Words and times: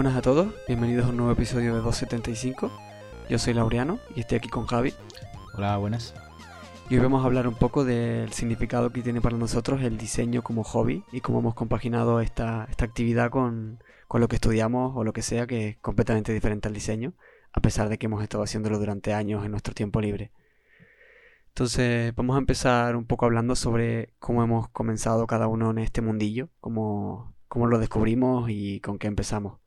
Buenas 0.00 0.16
a 0.16 0.22
todos, 0.22 0.54
bienvenidos 0.66 1.04
a 1.04 1.08
un 1.10 1.18
nuevo 1.18 1.32
episodio 1.32 1.74
de 1.74 1.82
275. 1.82 2.72
Yo 3.28 3.38
soy 3.38 3.52
Laureano 3.52 3.98
y 4.16 4.20
estoy 4.20 4.38
aquí 4.38 4.48
con 4.48 4.64
Javi. 4.66 4.94
Hola, 5.52 5.76
buenas. 5.76 6.14
Y 6.88 6.94
hoy 6.94 7.02
vamos 7.02 7.22
a 7.22 7.26
hablar 7.26 7.46
un 7.46 7.54
poco 7.54 7.84
del 7.84 8.32
significado 8.32 8.88
que 8.88 9.02
tiene 9.02 9.20
para 9.20 9.36
nosotros 9.36 9.82
el 9.82 9.98
diseño 9.98 10.40
como 10.40 10.64
hobby 10.64 11.04
y 11.12 11.20
cómo 11.20 11.40
hemos 11.40 11.54
compaginado 11.54 12.22
esta, 12.22 12.66
esta 12.70 12.86
actividad 12.86 13.28
con, 13.28 13.84
con 14.08 14.22
lo 14.22 14.28
que 14.28 14.36
estudiamos 14.36 14.96
o 14.96 15.04
lo 15.04 15.12
que 15.12 15.20
sea, 15.20 15.46
que 15.46 15.68
es 15.68 15.76
completamente 15.80 16.32
diferente 16.32 16.68
al 16.68 16.72
diseño, 16.72 17.12
a 17.52 17.60
pesar 17.60 17.90
de 17.90 17.98
que 17.98 18.06
hemos 18.06 18.22
estado 18.22 18.42
haciéndolo 18.42 18.78
durante 18.78 19.12
años 19.12 19.44
en 19.44 19.50
nuestro 19.50 19.74
tiempo 19.74 20.00
libre. 20.00 20.32
Entonces 21.48 22.14
vamos 22.14 22.36
a 22.36 22.38
empezar 22.38 22.96
un 22.96 23.04
poco 23.04 23.26
hablando 23.26 23.54
sobre 23.54 24.14
cómo 24.18 24.42
hemos 24.42 24.70
comenzado 24.70 25.26
cada 25.26 25.46
uno 25.46 25.70
en 25.70 25.76
este 25.76 26.00
mundillo, 26.00 26.48
cómo, 26.58 27.34
cómo 27.48 27.66
lo 27.66 27.78
descubrimos 27.78 28.48
y 28.48 28.80
con 28.80 28.98
qué 28.98 29.06
empezamos. 29.06 29.59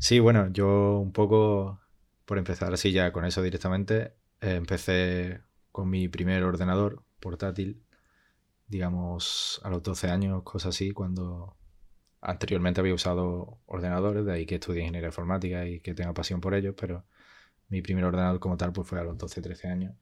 Sí, 0.00 0.20
bueno, 0.20 0.48
yo 0.52 0.98
un 1.00 1.12
poco, 1.12 1.80
por 2.24 2.38
empezar 2.38 2.72
así 2.72 2.92
ya 2.92 3.12
con 3.12 3.24
eso 3.24 3.42
directamente, 3.42 4.14
eh, 4.40 4.54
empecé 4.56 5.42
con 5.72 5.90
mi 5.90 6.08
primer 6.08 6.44
ordenador 6.44 7.02
portátil, 7.20 7.82
digamos 8.68 9.60
a 9.64 9.70
los 9.70 9.82
12 9.82 10.08
años, 10.10 10.42
cosas 10.44 10.76
así, 10.76 10.92
cuando 10.92 11.56
anteriormente 12.20 12.80
había 12.80 12.94
usado 12.94 13.60
ordenadores, 13.66 14.24
de 14.26 14.32
ahí 14.32 14.46
que 14.46 14.56
estudié 14.56 14.82
ingeniería 14.82 15.08
informática 15.08 15.66
y 15.66 15.80
que 15.80 15.94
tenga 15.94 16.14
pasión 16.14 16.40
por 16.40 16.54
ellos, 16.54 16.74
pero 16.78 17.04
mi 17.68 17.82
primer 17.82 18.04
ordenador 18.04 18.40
como 18.40 18.56
tal 18.56 18.72
pues 18.72 18.88
fue 18.88 19.00
a 19.00 19.04
los 19.04 19.18
12, 19.18 19.42
13 19.42 19.68
años. 19.68 19.94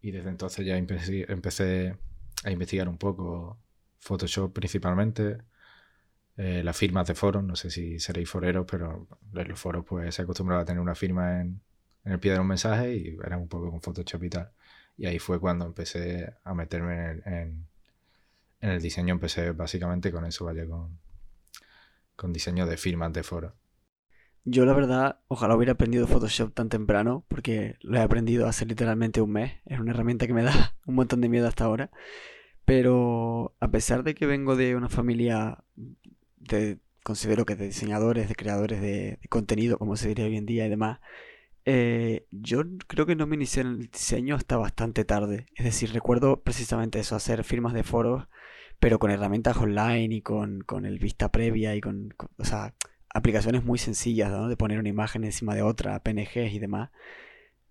Y 0.00 0.10
desde 0.12 0.30
entonces 0.30 0.66
ya 0.66 0.76
empecé, 0.76 1.26
empecé 1.32 1.98
a 2.44 2.50
investigar 2.50 2.88
un 2.88 2.98
poco 2.98 3.58
Photoshop 4.00 4.52
principalmente, 4.52 5.38
eh, 6.36 6.62
las 6.64 6.76
firmas 6.76 7.06
de 7.06 7.14
foros, 7.14 7.44
no 7.44 7.54
sé 7.54 7.70
si 7.70 8.00
seréis 8.00 8.28
foreros, 8.28 8.66
pero 8.68 9.06
en 9.34 9.48
los 9.48 9.58
foros 9.58 9.84
pues 9.86 10.14
se 10.14 10.22
acostumbraba 10.22 10.62
a 10.62 10.64
tener 10.64 10.80
una 10.80 10.94
firma 10.94 11.40
en, 11.40 11.60
el 12.04 12.18
pie 12.18 12.32
de 12.32 12.40
un 12.40 12.48
mensaje 12.48 12.96
y 12.96 13.16
era 13.24 13.38
un 13.38 13.48
poco 13.48 13.70
con 13.70 13.80
Photoshop 13.80 14.24
y 14.24 14.30
tal. 14.30 14.50
Y 14.96 15.06
ahí 15.06 15.18
fue 15.18 15.40
cuando 15.40 15.64
empecé 15.64 16.34
a 16.44 16.54
meterme 16.54 17.22
en 17.24 17.66
el, 18.60 18.82
diseño, 18.82 19.14
empecé 19.14 19.52
básicamente 19.52 20.12
con 20.12 20.24
eso, 20.26 20.44
vaya, 20.44 20.66
con, 20.66 20.98
con 22.16 22.32
diseño 22.32 22.66
de 22.66 22.76
firmas 22.76 23.12
de 23.12 23.22
foros. 23.22 23.52
Yo 24.44 24.66
la 24.66 24.74
verdad, 24.74 25.20
ojalá 25.28 25.56
hubiera 25.56 25.72
aprendido 25.72 26.06
Photoshop 26.06 26.52
tan 26.52 26.68
temprano, 26.68 27.24
porque 27.28 27.76
lo 27.80 27.96
he 27.96 28.02
aprendido 28.02 28.46
hace 28.46 28.66
literalmente 28.66 29.22
un 29.22 29.32
mes. 29.32 29.54
Es 29.64 29.80
una 29.80 29.92
herramienta 29.92 30.26
que 30.26 30.34
me 30.34 30.42
da 30.44 30.74
un 30.84 30.96
montón 30.96 31.20
de 31.22 31.30
miedo 31.30 31.48
hasta 31.48 31.64
ahora. 31.64 31.90
Pero 32.66 33.54
a 33.60 33.70
pesar 33.70 34.02
de 34.02 34.14
que 34.14 34.26
vengo 34.26 34.56
de 34.56 34.76
una 34.76 34.88
familia 34.88 35.64
de, 36.48 36.78
considero 37.02 37.44
que 37.44 37.56
de 37.56 37.66
diseñadores, 37.66 38.28
de 38.28 38.34
creadores 38.34 38.80
de, 38.80 39.18
contenido, 39.28 39.78
como 39.78 39.96
se 39.96 40.08
diría 40.08 40.26
hoy 40.26 40.36
en 40.36 40.46
día 40.46 40.66
y 40.66 40.70
demás, 40.70 41.00
eh, 41.66 42.26
yo 42.30 42.62
creo 42.86 43.06
que 43.06 43.16
no 43.16 43.26
me 43.26 43.36
inicié 43.36 43.62
en 43.62 43.68
el 43.68 43.90
diseño 43.90 44.34
hasta 44.36 44.56
bastante 44.56 45.04
tarde. 45.04 45.46
Es 45.56 45.64
decir, 45.64 45.92
recuerdo 45.92 46.42
precisamente 46.42 47.00
eso, 47.00 47.16
hacer 47.16 47.44
firmas 47.44 47.72
de 47.74 47.84
foros, 47.84 48.28
pero 48.80 48.98
con 48.98 49.10
herramientas 49.10 49.56
online 49.56 50.14
y 50.16 50.22
con, 50.22 50.60
con 50.62 50.86
el 50.86 50.98
vista 50.98 51.30
previa 51.32 51.74
y 51.76 51.80
con, 51.80 52.14
o 52.38 52.44
sea, 52.44 52.74
aplicaciones 53.14 53.64
muy 53.64 53.78
sencillas, 53.78 54.30
¿no? 54.30 54.48
De 54.48 54.56
poner 54.56 54.78
una 54.78 54.88
imagen 54.90 55.24
encima 55.24 55.54
de 55.54 55.62
otra, 55.62 56.02
PNGs 56.02 56.52
y 56.52 56.58
demás. 56.58 56.90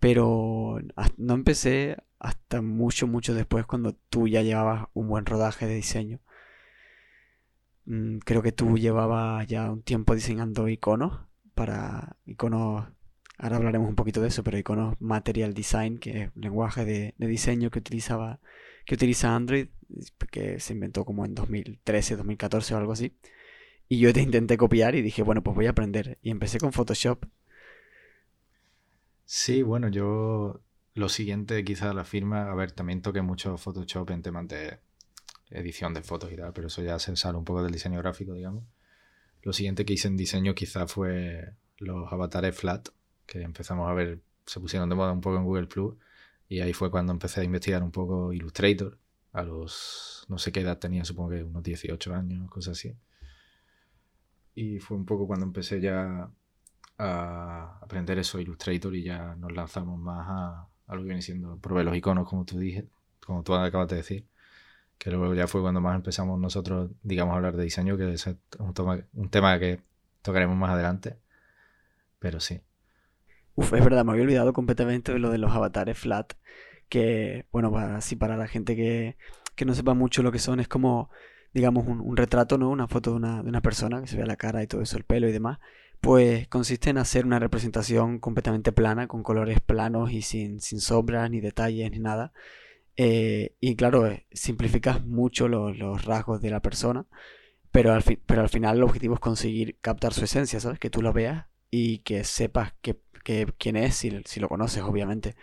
Pero 0.00 0.80
no 1.18 1.34
empecé 1.34 1.96
hasta 2.18 2.62
mucho, 2.62 3.06
mucho 3.06 3.34
después 3.34 3.66
cuando 3.66 3.94
tú 4.10 4.28
ya 4.28 4.42
llevabas 4.42 4.86
un 4.94 5.08
buen 5.08 5.26
rodaje 5.26 5.66
de 5.66 5.74
diseño. 5.76 6.20
Mm, 7.86 8.18
creo 8.18 8.42
que 8.42 8.52
tú 8.52 8.78
llevabas 8.78 9.46
ya 9.46 9.70
un 9.70 9.82
tiempo 9.82 10.14
diseñando 10.14 10.68
iconos 10.68 11.20
para 11.54 12.16
iconos, 12.26 12.86
ahora 13.38 13.56
hablaremos 13.56 13.88
un 13.88 13.94
poquito 13.94 14.20
de 14.20 14.28
eso, 14.28 14.42
pero 14.42 14.58
iconos 14.58 15.00
Material 15.00 15.54
Design, 15.54 15.98
que 15.98 16.22
es 16.24 16.30
un 16.34 16.42
lenguaje 16.42 16.84
de, 16.84 17.14
diseño 17.18 17.70
que 17.70 17.78
utilizaba, 17.78 18.40
que 18.86 18.94
utiliza 18.94 19.34
Android, 19.34 19.68
que 20.30 20.60
se 20.60 20.72
inventó 20.72 21.04
como 21.04 21.24
en 21.24 21.34
2013, 21.34 22.16
2014 22.16 22.74
o 22.74 22.78
algo 22.78 22.92
así. 22.92 23.14
Y 23.88 23.98
yo 23.98 24.12
te 24.12 24.22
intenté 24.22 24.56
copiar 24.56 24.94
y 24.94 25.02
dije, 25.02 25.22
bueno, 25.22 25.42
pues 25.42 25.54
voy 25.54 25.66
a 25.66 25.70
aprender. 25.70 26.18
Y 26.22 26.30
empecé 26.30 26.58
con 26.58 26.72
Photoshop. 26.72 27.26
Sí, 29.26 29.62
bueno, 29.62 29.88
yo 29.88 30.60
lo 30.94 31.08
siguiente 31.08 31.64
quizás 31.64 31.94
la 31.94 32.04
firma, 32.04 32.50
a 32.50 32.54
ver, 32.54 32.72
también 32.72 33.02
toqué 33.02 33.22
mucho 33.22 33.56
Photoshop 33.58 34.10
en 34.10 34.22
temas 34.22 34.48
de 34.48 34.78
edición 35.54 35.94
de 35.94 36.02
fotos 36.02 36.32
y 36.32 36.36
tal, 36.36 36.52
pero 36.52 36.66
eso 36.66 36.82
ya 36.82 36.98
se 36.98 37.14
sale 37.16 37.38
un 37.38 37.44
poco 37.44 37.62
del 37.62 37.72
diseño 37.72 37.98
gráfico, 37.98 38.34
digamos. 38.34 38.64
Lo 39.42 39.52
siguiente 39.52 39.84
que 39.84 39.94
hice 39.94 40.08
en 40.08 40.16
diseño 40.16 40.54
quizá 40.54 40.86
fue 40.86 41.54
los 41.78 42.12
avatares 42.12 42.56
flat, 42.56 42.88
que 43.26 43.42
empezamos 43.42 43.88
a 43.88 43.94
ver, 43.94 44.20
se 44.46 44.60
pusieron 44.60 44.88
de 44.88 44.94
moda 44.94 45.12
un 45.12 45.20
poco 45.20 45.36
en 45.36 45.44
Google 45.44 45.66
Plus, 45.66 45.94
y 46.48 46.60
ahí 46.60 46.72
fue 46.72 46.90
cuando 46.90 47.12
empecé 47.12 47.40
a 47.40 47.44
investigar 47.44 47.82
un 47.82 47.90
poco 47.90 48.32
Illustrator, 48.32 48.98
a 49.32 49.42
los, 49.42 50.24
no 50.28 50.38
sé 50.38 50.52
qué 50.52 50.60
edad 50.60 50.78
tenía, 50.78 51.04
supongo 51.04 51.30
que 51.30 51.42
unos 51.42 51.62
18 51.62 52.14
años, 52.14 52.48
cosas 52.50 52.78
así. 52.78 52.96
Y 54.54 54.78
fue 54.78 54.96
un 54.96 55.04
poco 55.04 55.26
cuando 55.26 55.44
empecé 55.46 55.80
ya 55.80 56.30
a 56.98 57.78
aprender 57.82 58.18
eso, 58.18 58.38
Illustrator, 58.40 58.94
y 58.94 59.02
ya 59.02 59.34
nos 59.36 59.52
lanzamos 59.52 59.98
más 59.98 60.26
a, 60.28 60.68
a 60.86 60.94
lo 60.94 61.00
que 61.02 61.06
viene 61.06 61.22
siendo, 61.22 61.58
probé 61.58 61.84
los 61.84 61.96
iconos, 61.96 62.28
como 62.28 62.44
tú 62.44 62.58
dije, 62.58 62.86
como 63.24 63.42
tú 63.42 63.54
acabas 63.54 63.88
de 63.88 63.96
decir 63.96 64.26
que 64.98 65.10
luego 65.10 65.34
ya 65.34 65.46
fue 65.46 65.60
cuando 65.60 65.80
más 65.80 65.96
empezamos 65.96 66.38
nosotros, 66.40 66.90
digamos, 67.02 67.34
a 67.34 67.36
hablar 67.36 67.56
de 67.56 67.64
diseño, 67.64 67.96
que 67.96 68.12
es 68.12 68.26
un, 68.58 69.28
tema 69.30 69.58
que 69.58 69.80
tocaremos 70.22 70.56
más 70.56 70.70
adelante. 70.70 71.18
Pero 72.18 72.40
sí. 72.40 72.60
Uf, 73.54 73.72
es 73.74 73.84
verdad, 73.84 74.04
me 74.04 74.12
había 74.12 74.24
olvidado 74.24 74.52
completamente 74.52 75.12
de 75.12 75.18
lo 75.18 75.30
de 75.30 75.38
los 75.38 75.52
avatares 75.52 75.98
flat, 75.98 76.32
que, 76.88 77.46
bueno, 77.52 77.76
así 77.76 78.16
para 78.16 78.36
la 78.36 78.46
gente 78.46 78.76
que, 78.76 79.16
no 79.64 79.74
sepa 79.74 79.94
mucho 79.94 80.22
lo 80.22 80.32
que 80.32 80.38
son, 80.38 80.60
es 80.60 80.68
como, 80.68 81.10
digamos, 81.52 81.86
un, 81.86 82.16
retrato, 82.16 82.58
¿no? 82.58 82.70
Una 82.70 82.88
foto 82.88 83.10
de 83.10 83.16
una, 83.16 83.42
de 83.42 83.48
una 83.48 83.60
persona, 83.60 84.00
que 84.00 84.06
se 84.06 84.16
vea 84.16 84.26
la 84.26 84.36
cara 84.36 84.62
y 84.62 84.66
todo 84.66 84.82
eso, 84.82 84.96
el 84.96 85.04
pelo 85.04 85.28
y 85.28 85.32
demás. 85.32 85.58
Pues 86.00 86.48
consiste 86.48 86.90
en 86.90 86.98
hacer 86.98 87.24
una 87.24 87.38
representación 87.38 88.18
completamente 88.18 88.72
plana, 88.72 89.06
con 89.06 89.22
colores 89.22 89.60
planos 89.60 90.12
y 90.12 90.22
sin, 90.22 90.60
sin 90.60 90.80
sombras, 90.80 91.30
ni 91.30 91.40
detalles, 91.40 91.90
ni 91.90 91.98
nada 91.98 92.32
eh, 92.96 93.56
y 93.60 93.76
claro, 93.76 94.06
eh, 94.06 94.26
simplificas 94.32 95.04
mucho 95.04 95.48
los, 95.48 96.04
rasgos 96.04 96.40
de 96.40 96.50
la 96.50 96.60
persona, 96.60 97.06
pero 97.72 97.92
al, 97.92 98.04
pero 98.26 98.42
al 98.42 98.48
final 98.48 98.76
el 98.76 98.82
objetivo 98.84 99.14
es 99.14 99.20
conseguir 99.20 99.78
captar 99.80 100.12
su 100.12 100.24
esencia, 100.24 100.60
¿sabes? 100.60 100.78
Que 100.78 100.90
tú 100.90 101.02
lo 101.02 101.12
veas 101.12 101.46
y 101.70 101.98
que 101.98 102.24
sepas 102.24 102.74
que, 102.80 103.00
quién 103.58 103.76
es, 103.76 103.96
si, 103.96 104.22
si, 104.26 104.38
lo 104.40 104.48
conoces, 104.48 104.82
obviamente. 104.82 105.34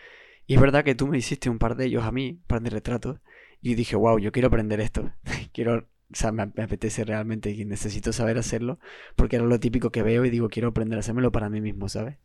Y 0.48 0.56
es 0.56 0.62
verdad 0.62 0.84
que 0.84 0.96
tú 0.96 1.08
me 1.08 1.18
hiciste 1.18 1.50
un 1.50 1.60
par 1.60 1.76
de 1.76 1.86
ellos 1.86 2.04
a 2.04 2.12
mí, 2.12 2.32
un 2.42 2.48
par 2.48 2.62
de 2.62 2.70
retratos, 2.70 3.20
y 3.62 3.76
dije, 3.76 3.96
wow, 3.96 4.18
yo 4.20 4.32
quiero 4.32 4.48
aprender 4.48 4.80
esto. 4.80 5.12
quiero, 5.54 5.78
o 5.78 6.16
sea, 6.16 6.32
me, 6.32 6.44
apetece 6.44 7.04
realmente 7.04 7.52
y 7.52 7.66
necesito 7.66 8.14
saber 8.14 8.38
hacerlo, 8.38 8.80
porque 9.16 9.36
era 9.38 9.46
lo 9.46 9.60
típico 9.60 9.92
que 9.92 10.04
veo 10.04 10.24
y 10.26 10.30
digo, 10.30 10.50
quiero 10.50 10.70
aprender 10.70 10.98
a 10.98 11.02
hacérmelo 11.02 11.32
para 11.32 11.50
mí 11.50 11.60
mismo, 11.60 11.90
¿sabes? 11.90 12.18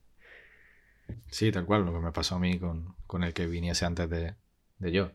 Sí, 1.28 1.50
tal 1.50 1.66
cual, 1.66 1.84
lo 1.84 1.92
que 1.92 2.00
me 2.00 2.12
pasó 2.12 2.36
a 2.36 2.38
mí 2.38 2.59
con, 2.59 2.94
con 3.06 3.22
el 3.25 3.32
que 3.32 3.47
viniese 3.47 3.84
antes 3.84 4.10
de, 4.10 4.34
de 4.78 4.92
yo. 4.92 5.10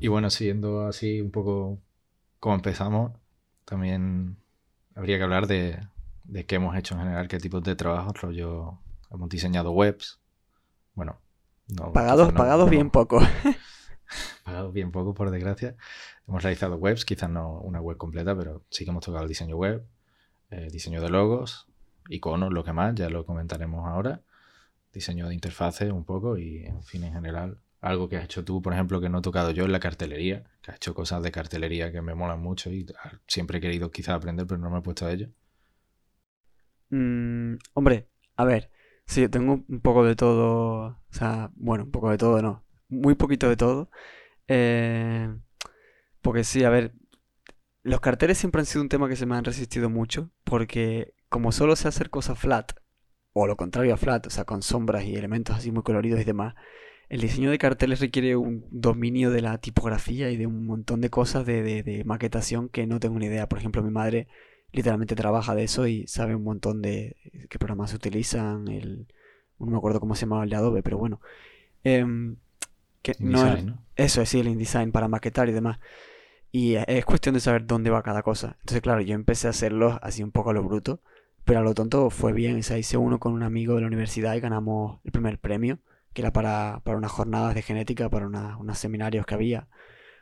Y 0.00 0.08
bueno, 0.08 0.30
siguiendo 0.30 0.86
así 0.86 1.20
un 1.20 1.30
poco 1.30 1.78
como 2.40 2.54
empezamos, 2.54 3.12
también 3.64 4.36
habría 4.94 5.18
que 5.18 5.24
hablar 5.24 5.46
de, 5.46 5.78
de 6.24 6.46
qué 6.46 6.56
hemos 6.56 6.76
hecho 6.76 6.94
en 6.94 7.00
general, 7.00 7.28
qué 7.28 7.38
tipos 7.38 7.62
de 7.62 7.76
trabajos, 7.76 8.20
rollo, 8.20 8.78
hemos 9.10 9.28
diseñado 9.28 9.72
webs, 9.72 10.18
bueno, 10.94 11.18
no, 11.68 11.92
pagados, 11.92 12.32
pagados 12.32 12.68
bien 12.68 12.90
poco. 12.90 13.20
pagados 14.44 14.72
bien 14.72 14.92
poco, 14.92 15.14
por 15.14 15.30
desgracia. 15.30 15.76
Hemos 16.26 16.42
realizado 16.42 16.76
webs, 16.76 17.04
quizás 17.04 17.30
no 17.30 17.60
una 17.60 17.80
web 17.80 17.96
completa, 17.96 18.36
pero 18.36 18.64
sí 18.70 18.84
que 18.84 18.90
hemos 18.90 19.04
tocado 19.04 19.22
el 19.22 19.28
diseño 19.28 19.56
web, 19.56 19.84
el 20.50 20.70
diseño 20.70 21.00
de 21.00 21.08
logos, 21.08 21.66
iconos, 22.08 22.52
lo 22.52 22.64
que 22.64 22.72
más, 22.72 22.94
ya 22.94 23.08
lo 23.08 23.24
comentaremos 23.24 23.86
ahora, 23.86 24.20
diseño 24.92 25.28
de 25.28 25.34
interfaces 25.34 25.90
un 25.90 26.04
poco 26.04 26.36
y, 26.36 26.64
en 26.66 26.82
fin, 26.82 27.04
en 27.04 27.14
general, 27.14 27.58
algo 27.82 28.08
que 28.08 28.16
has 28.16 28.24
hecho 28.24 28.44
tú, 28.44 28.62
por 28.62 28.72
ejemplo, 28.72 29.00
que 29.00 29.08
no 29.08 29.18
he 29.18 29.22
tocado 29.22 29.50
yo 29.50 29.64
en 29.64 29.72
la 29.72 29.80
cartelería, 29.80 30.44
que 30.62 30.70
has 30.70 30.76
hecho 30.76 30.94
cosas 30.94 31.22
de 31.22 31.32
cartelería 31.32 31.90
que 31.92 32.00
me 32.00 32.14
molan 32.14 32.40
mucho 32.40 32.70
y 32.70 32.86
siempre 33.26 33.58
he 33.58 33.60
querido 33.60 33.90
quizás 33.90 34.14
aprender, 34.14 34.46
pero 34.46 34.60
no 34.60 34.70
me 34.70 34.78
he 34.78 34.82
puesto 34.82 35.04
a 35.04 35.12
ello. 35.12 35.28
Mm, 36.90 37.56
hombre, 37.74 38.08
a 38.36 38.44
ver, 38.44 38.70
sí, 39.04 39.28
tengo 39.28 39.64
un 39.68 39.80
poco 39.80 40.04
de 40.04 40.14
todo, 40.14 40.86
o 40.86 41.02
sea, 41.10 41.50
bueno, 41.56 41.84
un 41.84 41.90
poco 41.90 42.10
de 42.10 42.18
todo, 42.18 42.40
no, 42.40 42.64
muy 42.88 43.16
poquito 43.16 43.48
de 43.48 43.56
todo. 43.56 43.90
Eh, 44.46 45.34
porque 46.20 46.44
sí, 46.44 46.62
a 46.62 46.70
ver, 46.70 46.94
los 47.82 48.00
carteles 48.00 48.38
siempre 48.38 48.60
han 48.60 48.66
sido 48.66 48.82
un 48.82 48.88
tema 48.88 49.08
que 49.08 49.16
se 49.16 49.26
me 49.26 49.34
han 49.34 49.44
resistido 49.44 49.90
mucho, 49.90 50.30
porque 50.44 51.14
como 51.28 51.50
solo 51.50 51.74
sé 51.74 51.88
hacer 51.88 52.10
cosas 52.10 52.38
flat, 52.38 52.74
o 53.32 53.48
lo 53.48 53.56
contrario 53.56 53.94
a 53.94 53.96
flat, 53.96 54.26
o 54.28 54.30
sea, 54.30 54.44
con 54.44 54.62
sombras 54.62 55.04
y 55.04 55.16
elementos 55.16 55.56
así 55.56 55.72
muy 55.72 55.82
coloridos 55.82 56.20
y 56.20 56.24
demás, 56.24 56.54
el 57.12 57.20
diseño 57.20 57.50
de 57.50 57.58
carteles 57.58 58.00
requiere 58.00 58.36
un 58.36 58.64
dominio 58.70 59.30
de 59.30 59.42
la 59.42 59.58
tipografía 59.58 60.30
y 60.30 60.38
de 60.38 60.46
un 60.46 60.64
montón 60.64 61.02
de 61.02 61.10
cosas 61.10 61.44
de, 61.44 62.02
maquetación 62.06 62.70
que 62.70 62.86
no 62.86 63.00
tengo 63.00 63.18
ni 63.18 63.26
idea. 63.26 63.50
Por 63.50 63.58
ejemplo, 63.58 63.82
mi 63.82 63.90
madre 63.90 64.28
literalmente 64.72 65.14
trabaja 65.14 65.54
de 65.54 65.64
eso 65.64 65.86
y 65.86 66.06
sabe 66.06 66.34
un 66.34 66.42
montón 66.42 66.80
de 66.80 67.16
qué 67.50 67.58
programas 67.58 67.90
se 67.90 67.96
utilizan, 67.96 68.66
el, 68.68 69.08
no 69.58 69.66
me 69.66 69.76
acuerdo 69.76 70.00
cómo 70.00 70.14
se 70.14 70.22
llamaba 70.22 70.44
el 70.44 70.48
de 70.48 70.56
Adobe, 70.56 70.82
pero 70.82 70.96
bueno. 70.96 71.20
Em, 71.84 72.36
que 73.02 73.14
no, 73.18 73.44
Eso 73.94 74.22
es, 74.22 74.28
sí, 74.30 74.40
el 74.40 74.48
InDesign 74.48 74.90
para 74.90 75.06
maquetar 75.06 75.50
y 75.50 75.52
demás. 75.52 75.80
Y 76.50 76.76
es 76.76 77.04
cuestión 77.04 77.34
de 77.34 77.40
saber 77.40 77.66
dónde 77.66 77.90
va 77.90 78.02
cada 78.02 78.22
cosa. 78.22 78.56
Entonces, 78.60 78.80
claro, 78.80 79.02
yo 79.02 79.14
empecé 79.14 79.48
a 79.48 79.50
hacerlo 79.50 79.98
así 80.00 80.22
un 80.22 80.32
poco 80.32 80.48
a 80.48 80.54
lo 80.54 80.62
bruto, 80.62 81.02
pero 81.44 81.60
a 81.60 81.62
lo 81.62 81.74
tonto 81.74 82.08
fue 82.08 82.32
bien. 82.32 82.58
O 82.58 82.62
sea, 82.62 82.78
hice 82.78 82.96
uno 82.96 83.20
con 83.20 83.34
un 83.34 83.42
amigo 83.42 83.74
de 83.74 83.82
la 83.82 83.88
universidad 83.88 84.34
y 84.34 84.40
ganamos 84.40 85.00
el 85.04 85.12
primer 85.12 85.38
premio, 85.38 85.78
que 86.12 86.22
era 86.22 86.32
para, 86.32 86.80
para 86.84 86.96
unas 86.98 87.10
jornadas 87.10 87.54
de 87.54 87.62
genética, 87.62 88.10
para 88.10 88.26
unos 88.26 88.78
seminarios 88.78 89.26
que 89.26 89.34
había. 89.34 89.68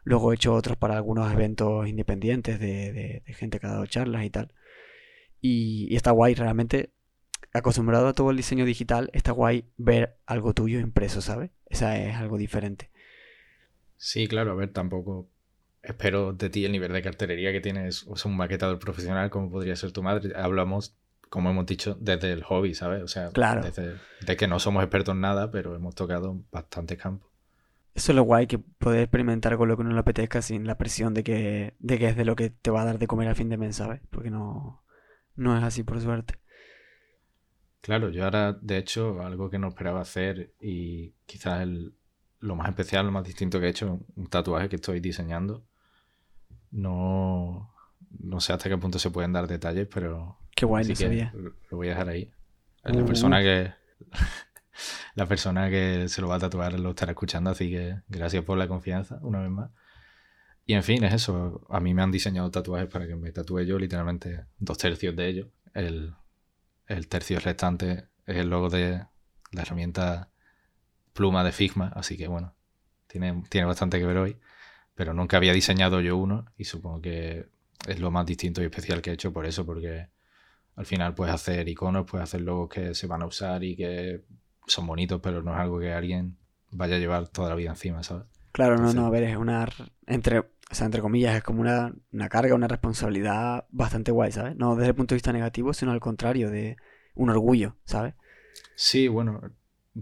Luego 0.02 0.32
he 0.32 0.36
hecho 0.36 0.54
otros 0.54 0.76
para 0.76 0.96
algunos 0.96 1.32
eventos 1.32 1.86
independientes 1.86 2.58
de, 2.58 3.22
gente 3.26 3.60
que 3.60 3.66
ha 3.66 3.70
dado 3.70 3.86
charlas 3.86 4.24
y 4.24 4.30
tal. 4.30 4.52
Y, 5.40 5.94
está 5.94 6.10
guay, 6.10 6.34
realmente 6.34 6.92
acostumbrado 7.52 8.08
a 8.08 8.12
todo 8.12 8.30
el 8.30 8.36
diseño 8.36 8.64
digital, 8.64 9.10
está 9.12 9.32
guay 9.32 9.64
ver 9.76 10.18
algo 10.26 10.54
tuyo 10.54 10.78
impreso, 10.78 11.20
¿sabes? 11.20 11.50
Esa 11.66 11.98
es 11.98 12.14
algo 12.14 12.38
diferente. 12.38 12.90
Sí, 13.96 14.28
claro, 14.28 14.52
a 14.52 14.54
ver, 14.54 14.72
tampoco 14.72 15.28
espero 15.82 16.32
de 16.32 16.50
ti 16.50 16.64
el 16.64 16.72
nivel 16.72 16.92
de 16.92 17.02
cartelería 17.02 17.52
que 17.52 17.60
tienes, 17.60 18.06
o 18.06 18.16
sea, 18.16 18.30
un 18.30 18.36
maquetador 18.36 18.78
profesional 18.78 19.30
como 19.30 19.50
podría 19.50 19.76
ser 19.76 19.92
tu 19.92 20.02
madre. 20.02 20.32
Hablamos, 20.36 20.96
como 21.30 21.48
hemos 21.48 21.64
dicho, 21.64 21.96
desde 22.00 22.32
el 22.32 22.42
hobby, 22.42 22.74
¿sabes? 22.74 23.02
O 23.02 23.08
sea, 23.08 23.30
desde 23.30 23.94
de 24.20 24.36
que 24.36 24.48
no 24.48 24.58
somos 24.58 24.82
expertos 24.82 25.14
en 25.14 25.20
nada, 25.20 25.50
pero 25.50 25.76
hemos 25.76 25.94
tocado 25.94 26.42
bastante 26.50 26.96
campo. 26.96 27.30
Eso 27.94 28.12
es 28.12 28.16
lo 28.16 28.24
guay, 28.24 28.46
que 28.46 28.58
poder 28.58 29.02
experimentar 29.02 29.56
con 29.56 29.68
lo 29.68 29.76
que 29.76 29.82
uno 29.82 29.94
le 29.94 30.00
apetezca 30.00 30.42
sin 30.42 30.66
la 30.66 30.76
presión 30.76 31.14
de 31.14 31.22
que, 31.22 31.74
de 31.78 31.98
que 31.98 32.08
es 32.08 32.16
de 32.16 32.24
lo 32.24 32.34
que 32.34 32.50
te 32.50 32.70
va 32.70 32.82
a 32.82 32.84
dar 32.84 32.98
de 32.98 33.06
comer 33.06 33.28
al 33.28 33.36
fin 33.36 33.48
de 33.48 33.56
mes, 33.56 33.76
¿sabes? 33.76 34.00
Porque 34.10 34.30
no, 34.30 34.82
no 35.36 35.56
es 35.56 35.62
así, 35.62 35.84
por 35.84 36.00
suerte. 36.00 36.34
Claro, 37.80 38.10
yo 38.10 38.24
ahora, 38.24 38.52
de 38.52 38.78
hecho, 38.78 39.22
algo 39.22 39.50
que 39.50 39.58
no 39.58 39.68
esperaba 39.68 40.00
hacer 40.00 40.52
y 40.60 41.14
quizás 41.26 41.62
el, 41.62 41.94
lo 42.40 42.56
más 42.56 42.68
especial, 42.68 43.06
lo 43.06 43.12
más 43.12 43.24
distinto 43.24 43.60
que 43.60 43.66
he 43.66 43.70
hecho, 43.70 44.00
un 44.16 44.26
tatuaje 44.26 44.68
que 44.68 44.76
estoy 44.76 45.00
diseñando. 45.00 45.64
No, 46.72 47.72
no 48.18 48.40
sé 48.40 48.52
hasta 48.52 48.68
qué 48.68 48.76
punto 48.76 48.98
se 48.98 49.10
pueden 49.10 49.32
dar 49.32 49.46
detalles, 49.46 49.86
pero... 49.92 50.39
Qué 50.60 50.66
guay, 50.66 50.86
no 50.86 50.94
sabía. 50.94 51.32
Lo 51.70 51.78
voy 51.78 51.86
a 51.86 51.92
dejar 51.92 52.10
ahí. 52.10 52.30
La 52.82 53.02
uh. 53.02 53.06
persona 53.06 53.40
que 53.40 53.72
la 55.14 55.24
persona 55.24 55.70
que 55.70 56.06
se 56.06 56.20
lo 56.20 56.28
va 56.28 56.34
a 56.34 56.38
tatuar 56.38 56.78
lo 56.78 56.90
estará 56.90 57.12
escuchando, 57.12 57.48
así 57.48 57.70
que 57.70 58.02
gracias 58.08 58.44
por 58.44 58.58
la 58.58 58.68
confianza, 58.68 59.18
una 59.22 59.40
vez 59.40 59.48
más. 59.48 59.70
Y 60.66 60.74
en 60.74 60.82
fin, 60.82 61.02
es 61.04 61.14
eso. 61.14 61.66
A 61.70 61.80
mí 61.80 61.94
me 61.94 62.02
han 62.02 62.10
diseñado 62.10 62.50
tatuajes 62.50 62.90
para 62.90 63.06
que 63.06 63.16
me 63.16 63.32
tatúe 63.32 63.62
yo, 63.62 63.78
literalmente 63.78 64.44
dos 64.58 64.76
tercios 64.76 65.16
de 65.16 65.28
ellos. 65.28 65.48
El, 65.72 66.12
el 66.88 67.08
tercio 67.08 67.40
restante 67.40 68.08
es 68.26 68.36
el 68.36 68.50
logo 68.50 68.68
de 68.68 69.02
la 69.52 69.62
herramienta 69.62 70.28
pluma 71.14 71.42
de 71.42 71.52
Figma, 71.52 71.90
así 71.96 72.18
que 72.18 72.28
bueno, 72.28 72.54
tiene, 73.06 73.44
tiene 73.48 73.66
bastante 73.66 73.98
que 73.98 74.04
ver 74.04 74.18
hoy. 74.18 74.36
Pero 74.94 75.14
nunca 75.14 75.38
había 75.38 75.54
diseñado 75.54 76.02
yo 76.02 76.18
uno 76.18 76.44
y 76.58 76.64
supongo 76.64 77.00
que 77.00 77.48
es 77.88 77.98
lo 77.98 78.10
más 78.10 78.26
distinto 78.26 78.60
y 78.60 78.66
especial 78.66 79.00
que 79.00 79.08
he 79.08 79.14
hecho 79.14 79.32
por 79.32 79.46
eso, 79.46 79.64
porque 79.64 80.10
al 80.76 80.86
final 80.86 81.14
puedes 81.14 81.34
hacer 81.34 81.68
iconos, 81.68 82.06
puedes 82.10 82.24
hacer 82.24 82.40
logos 82.40 82.68
que 82.68 82.94
se 82.94 83.06
van 83.06 83.22
a 83.22 83.26
usar 83.26 83.62
y 83.64 83.76
que 83.76 84.22
son 84.66 84.86
bonitos, 84.86 85.20
pero 85.22 85.42
no 85.42 85.52
es 85.52 85.60
algo 85.60 85.78
que 85.78 85.92
alguien 85.92 86.36
vaya 86.70 86.96
a 86.96 86.98
llevar 86.98 87.28
toda 87.28 87.48
la 87.48 87.54
vida 87.54 87.70
encima, 87.70 88.02
¿sabes? 88.02 88.24
Claro, 88.52 88.76
no, 88.76 88.92
no, 88.92 89.06
a 89.06 89.10
ver, 89.10 89.24
es 89.24 89.36
una, 89.36 89.68
entre, 90.06 90.40
o 90.40 90.46
sea, 90.70 90.86
entre 90.86 91.00
comillas, 91.00 91.36
es 91.36 91.42
como 91.42 91.60
una, 91.60 91.92
una 92.12 92.28
carga, 92.28 92.54
una 92.54 92.68
responsabilidad 92.68 93.66
bastante 93.70 94.10
guay, 94.10 94.32
¿sabes? 94.32 94.56
No 94.56 94.74
desde 94.74 94.88
el 94.88 94.94
punto 94.94 95.14
de 95.14 95.16
vista 95.16 95.32
negativo, 95.32 95.72
sino 95.72 95.92
al 95.92 96.00
contrario, 96.00 96.50
de 96.50 96.76
un 97.14 97.30
orgullo, 97.30 97.76
¿sabes? 97.84 98.14
Sí, 98.74 99.08
bueno, 99.08 99.40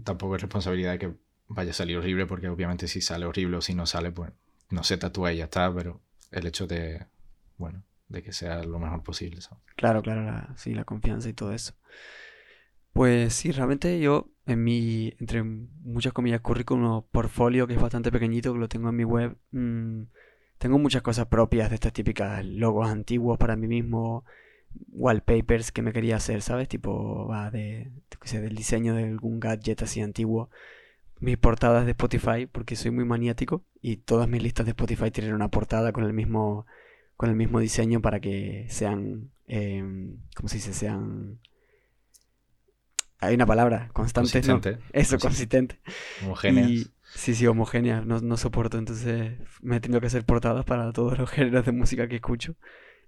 tampoco 0.03 0.35
es 0.35 0.41
responsabilidad 0.41 0.93
de 0.93 0.99
que 0.99 1.13
vaya 1.47 1.71
a 1.71 1.73
salir 1.73 1.97
horrible, 1.97 2.25
porque 2.25 2.49
obviamente 2.49 2.87
si 2.87 3.01
sale 3.01 3.25
horrible 3.25 3.57
o 3.57 3.61
si 3.61 3.73
no 3.73 3.85
sale, 3.85 4.11
pues 4.11 4.31
no 4.69 4.83
se 4.83 4.97
tatúa 4.97 5.33
y 5.33 5.37
ya 5.37 5.45
está, 5.45 5.73
pero 5.73 6.01
el 6.31 6.45
hecho 6.45 6.67
de, 6.67 7.05
bueno, 7.57 7.83
de 8.09 8.21
que 8.21 8.33
sea 8.33 8.63
lo 8.63 8.79
mejor 8.79 9.03
posible, 9.03 9.41
¿sabes? 9.41 9.63
Claro, 9.75 10.01
claro, 10.01 10.47
sí, 10.57 10.73
la 10.73 10.83
confianza 10.83 11.29
y 11.29 11.33
todo 11.33 11.53
eso. 11.53 11.73
Pues 12.93 13.33
sí, 13.33 13.51
realmente 13.51 13.99
yo 13.99 14.29
en 14.45 14.63
mi, 14.63 15.13
entre 15.19 15.43
muchas 15.43 16.11
comillas, 16.11 16.41
currículum 16.41 17.03
portfolio, 17.11 17.67
que 17.67 17.75
es 17.75 17.81
bastante 17.81 18.11
pequeñito, 18.11 18.51
que 18.51 18.59
lo 18.59 18.67
tengo 18.67 18.89
en 18.89 18.95
mi 18.95 19.03
web, 19.03 19.37
mm, 19.51 20.03
tengo 20.57 20.77
muchas 20.79 21.01
cosas 21.01 21.27
propias 21.27 21.69
de 21.69 21.75
estas 21.75 21.93
típicas 21.93 22.43
logos 22.45 22.89
antiguos 22.89 23.37
para 23.37 23.55
mí 23.55 23.67
mismo, 23.67 24.25
wallpapers 24.91 25.71
que 25.71 25.81
me 25.81 25.93
quería 25.93 26.17
hacer, 26.17 26.41
¿sabes? 26.41 26.67
Tipo, 26.67 27.27
va 27.27 27.51
de, 27.51 27.91
del 28.31 28.55
diseño 28.55 28.95
de 28.95 29.03
algún 29.05 29.39
gadget 29.39 29.81
así 29.81 30.01
antiguo. 30.01 30.49
Mis 31.19 31.37
portadas 31.37 31.85
de 31.85 31.91
Spotify, 31.91 32.45
porque 32.45 32.75
soy 32.75 32.91
muy 32.91 33.05
maniático 33.05 33.63
y 33.81 33.97
todas 33.97 34.27
mis 34.29 34.41
listas 34.41 34.65
de 34.65 34.71
Spotify 34.71 35.11
tienen 35.11 35.33
una 35.33 35.49
portada 35.49 35.91
con 35.91 36.03
el 36.05 36.13
mismo, 36.13 36.65
con 37.19 37.29
el 37.29 37.35
mismo 37.35 37.59
diseño 37.59 37.99
para 37.99 38.21
que 38.21 38.65
sean, 38.69 39.31
eh, 39.45 39.83
¿cómo 40.33 40.47
se 40.47 40.55
dice? 40.55 40.71
Sean 40.73 41.37
hay 43.19 43.35
una 43.35 43.45
palabra, 43.45 43.89
constante. 43.91 44.39
Eso, 44.93 45.19
consistente. 45.19 45.81
Homogéneas. 46.23 46.89
sí, 47.03 47.35
sí, 47.35 47.45
homogéneas. 47.45 48.05
No, 48.05 48.21
no, 48.21 48.37
soporto. 48.37 48.77
Entonces 48.77 49.33
me 49.61 49.75
he 49.75 49.79
tenido 49.81 49.99
que 49.99 50.07
hacer 50.07 50.23
portadas 50.23 50.63
para 50.63 50.93
todos 50.93 51.17
los 51.17 51.29
géneros 51.29 51.65
de 51.65 51.73
música 51.73 52.07
que 52.07 52.15
escucho. 52.15 52.55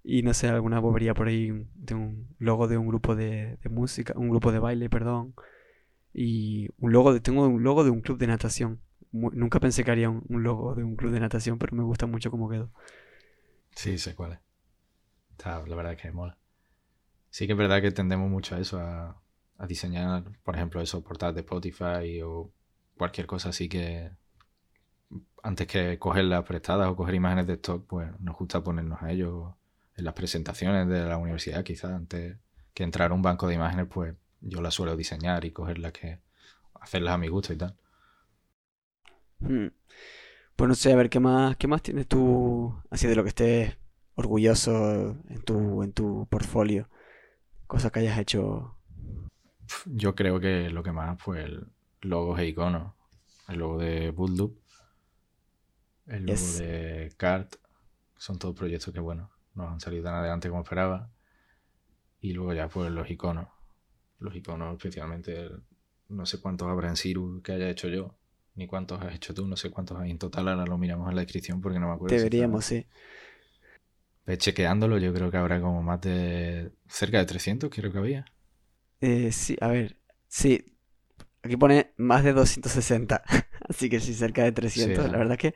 Y 0.04 0.24
no 0.24 0.34
sé, 0.34 0.50
alguna 0.50 0.80
bobería 0.80 1.14
por 1.14 1.30
ahí 1.30 1.54
de 1.76 1.96
un 1.96 2.28
logo 2.38 2.68
de 2.68 2.78
un 2.78 2.88
grupo 2.88 3.16
de, 3.16 3.60
música, 3.70 4.12
un 4.18 4.28
grupo 4.28 4.52
de 4.52 4.60
baile, 4.60 4.90
perdón. 4.90 5.34
Y 6.14 6.68
un 6.80 6.92
logo 6.92 7.14
de, 7.14 7.22
tengo 7.22 7.48
un 7.48 7.64
logo 7.64 7.86
de 7.86 7.92
un 7.92 8.02
club 8.02 8.18
de 8.18 8.28
natación. 8.28 8.82
nunca 9.14 9.62
pensé 9.62 9.86
que 9.86 9.92
haría 9.92 10.10
un, 10.10 10.44
logo 10.44 10.76
de 10.76 10.84
un 10.84 10.98
club 10.98 11.14
de 11.14 11.22
natación, 11.22 11.58
pero 11.58 11.78
me 11.78 11.84
gusta 11.84 12.08
mucho 12.08 12.30
cómo 12.30 12.50
quedó. 12.50 12.70
Sí, 13.76 13.98
sé 13.98 14.16
cuál 14.16 14.34
es. 14.34 14.40
Está, 15.32 15.66
la 15.66 15.76
verdad 15.76 15.98
que 15.98 16.12
mola. 16.12 16.38
Sí 17.30 17.48
que 17.48 17.54
es 17.54 17.58
verdad 17.58 17.82
que 17.82 17.92
tendemos 17.92 18.30
mucho 18.30 18.56
a 18.56 18.60
eso, 18.60 18.80
a 18.80 19.22
diseñar, 19.68 20.24
por 20.44 20.56
ejemplo, 20.56 20.82
esos 20.82 21.04
portales 21.04 21.36
de 21.36 21.42
Spotify 21.42 22.22
o 22.24 22.52
cualquier 22.98 23.26
cosa 23.28 23.50
así 23.50 23.70
que 23.70 24.12
antes 25.44 25.68
que 25.68 25.98
coger 25.98 26.26
las 26.26 26.44
prestadas 26.44 26.88
o 26.88 26.96
coger 26.96 27.16
imágenes 27.16 27.48
de 27.48 27.54
stock, 27.54 27.86
pues 27.88 28.08
nos 28.20 28.36
gusta 28.36 28.64
ponernos 28.64 29.02
a 29.02 29.12
ellos 29.12 29.54
en 29.96 30.06
las 30.06 30.14
presentaciones 30.14 30.88
de 30.88 31.06
la 31.06 31.18
universidad, 31.18 31.64
quizás 31.64 31.92
antes 31.92 32.38
que 32.74 32.84
entrar 32.84 33.12
a 33.12 33.14
un 33.14 33.22
banco 33.22 33.48
de 33.48 33.56
imágenes, 33.56 33.88
pues 33.90 34.16
yo 34.42 34.62
las 34.62 34.74
suelo 34.74 34.96
diseñar 34.96 35.46
y 35.46 35.52
cogerlas 35.52 35.92
que 35.92 36.20
hacerlas 36.80 37.14
a 37.14 37.18
mi 37.18 37.28
gusto 37.28 37.54
y 37.54 37.58
tal. 37.58 37.76
Hmm. 39.40 39.68
Pues 40.56 40.68
no 40.68 40.76
sé, 40.76 40.94
a 40.94 40.96
ver, 40.96 41.10
¿qué 41.10 41.20
más, 41.20 41.58
qué 41.58 41.68
más 41.68 41.82
tienes 41.82 42.08
tú 42.08 42.76
así 42.90 43.08
de 43.08 43.16
lo 43.16 43.24
que 43.24 43.30
estés 43.30 43.78
orgulloso 44.16 45.18
en 45.30 45.42
tu, 45.44 45.84
en 45.84 45.94
tu 45.94 46.28
portfolio? 46.30 46.90
Cosas 47.68 47.92
que 47.92 48.00
hayas 48.00 48.18
hecho 48.20 48.78
yo 49.86 50.16
creo 50.16 50.40
que 50.40 50.70
lo 50.70 50.84
que 50.84 50.92
más 50.92 51.22
fue 51.22 51.44
el 51.44 51.68
logo 52.02 52.38
e 52.38 52.48
iconos. 52.48 52.94
El 53.48 53.60
logo 53.60 53.78
de 53.78 54.12
Bootloop, 54.12 54.58
el 56.08 56.26
logo 56.26 56.42
de 56.60 57.14
Cart. 57.18 57.56
Son 58.18 58.38
todos 58.38 58.56
proyectos 58.56 58.94
que, 58.94 59.00
bueno, 59.00 59.32
no 59.56 59.70
han 59.70 59.80
salido 59.80 60.04
tan 60.04 60.16
adelante 60.16 60.50
como 60.50 60.62
esperaba. 60.62 61.12
Y 62.20 62.34
luego 62.34 62.54
ya 62.54 62.68
pues 62.70 62.92
los 62.92 63.10
iconos. 63.10 63.48
Los 64.20 64.36
iconos 64.36 64.78
especialmente, 64.78 65.50
no 66.10 66.26
sé 66.26 66.40
cuántos 66.40 66.68
habrá 66.68 66.94
en 66.94 67.42
que 67.42 67.52
haya 67.52 67.70
hecho 67.70 67.88
yo, 67.88 68.16
ni 68.56 68.68
cuántos 68.68 69.02
has 69.02 69.16
hecho 69.16 69.34
tú, 69.34 69.48
no 69.48 69.56
sé 69.56 69.70
cuántos 69.70 70.00
hay 70.00 70.12
en 70.12 70.18
total, 70.18 70.48
ahora 70.48 70.66
lo 70.66 70.78
miramos 70.78 71.10
en 71.10 71.16
la 71.16 71.22
descripción 71.22 71.62
porque 71.62 71.80
no 71.80 71.88
me 71.88 71.94
acuerdo. 71.94 72.16
Deberíamos, 72.16 72.66
sí. 72.66 72.86
Pues 74.26 74.38
chequeándolo, 74.38 74.98
yo 74.98 75.14
creo 75.14 75.32
que 75.32 75.38
habrá 75.38 75.60
como 75.62 75.82
más 75.82 76.02
de. 76.02 76.72
cerca 76.88 77.18
de 77.18 77.26
300, 77.26 77.70
creo 77.70 77.92
que 77.92 77.98
había. 77.98 78.26
Eh, 79.00 79.32
sí, 79.32 79.58
a 79.62 79.68
ver, 79.68 79.98
sí. 80.28 80.64
Aquí 81.44 81.58
pone 81.58 81.92
más 81.98 82.24
de 82.24 82.34
260, 82.34 83.24
así 83.68 83.90
que 83.90 84.00
sí, 84.00 84.14
cerca 84.14 84.44
de 84.44 84.52
300. 84.52 85.12
La 85.12 85.18
verdad 85.18 85.34
es 85.34 85.40
que 85.40 85.56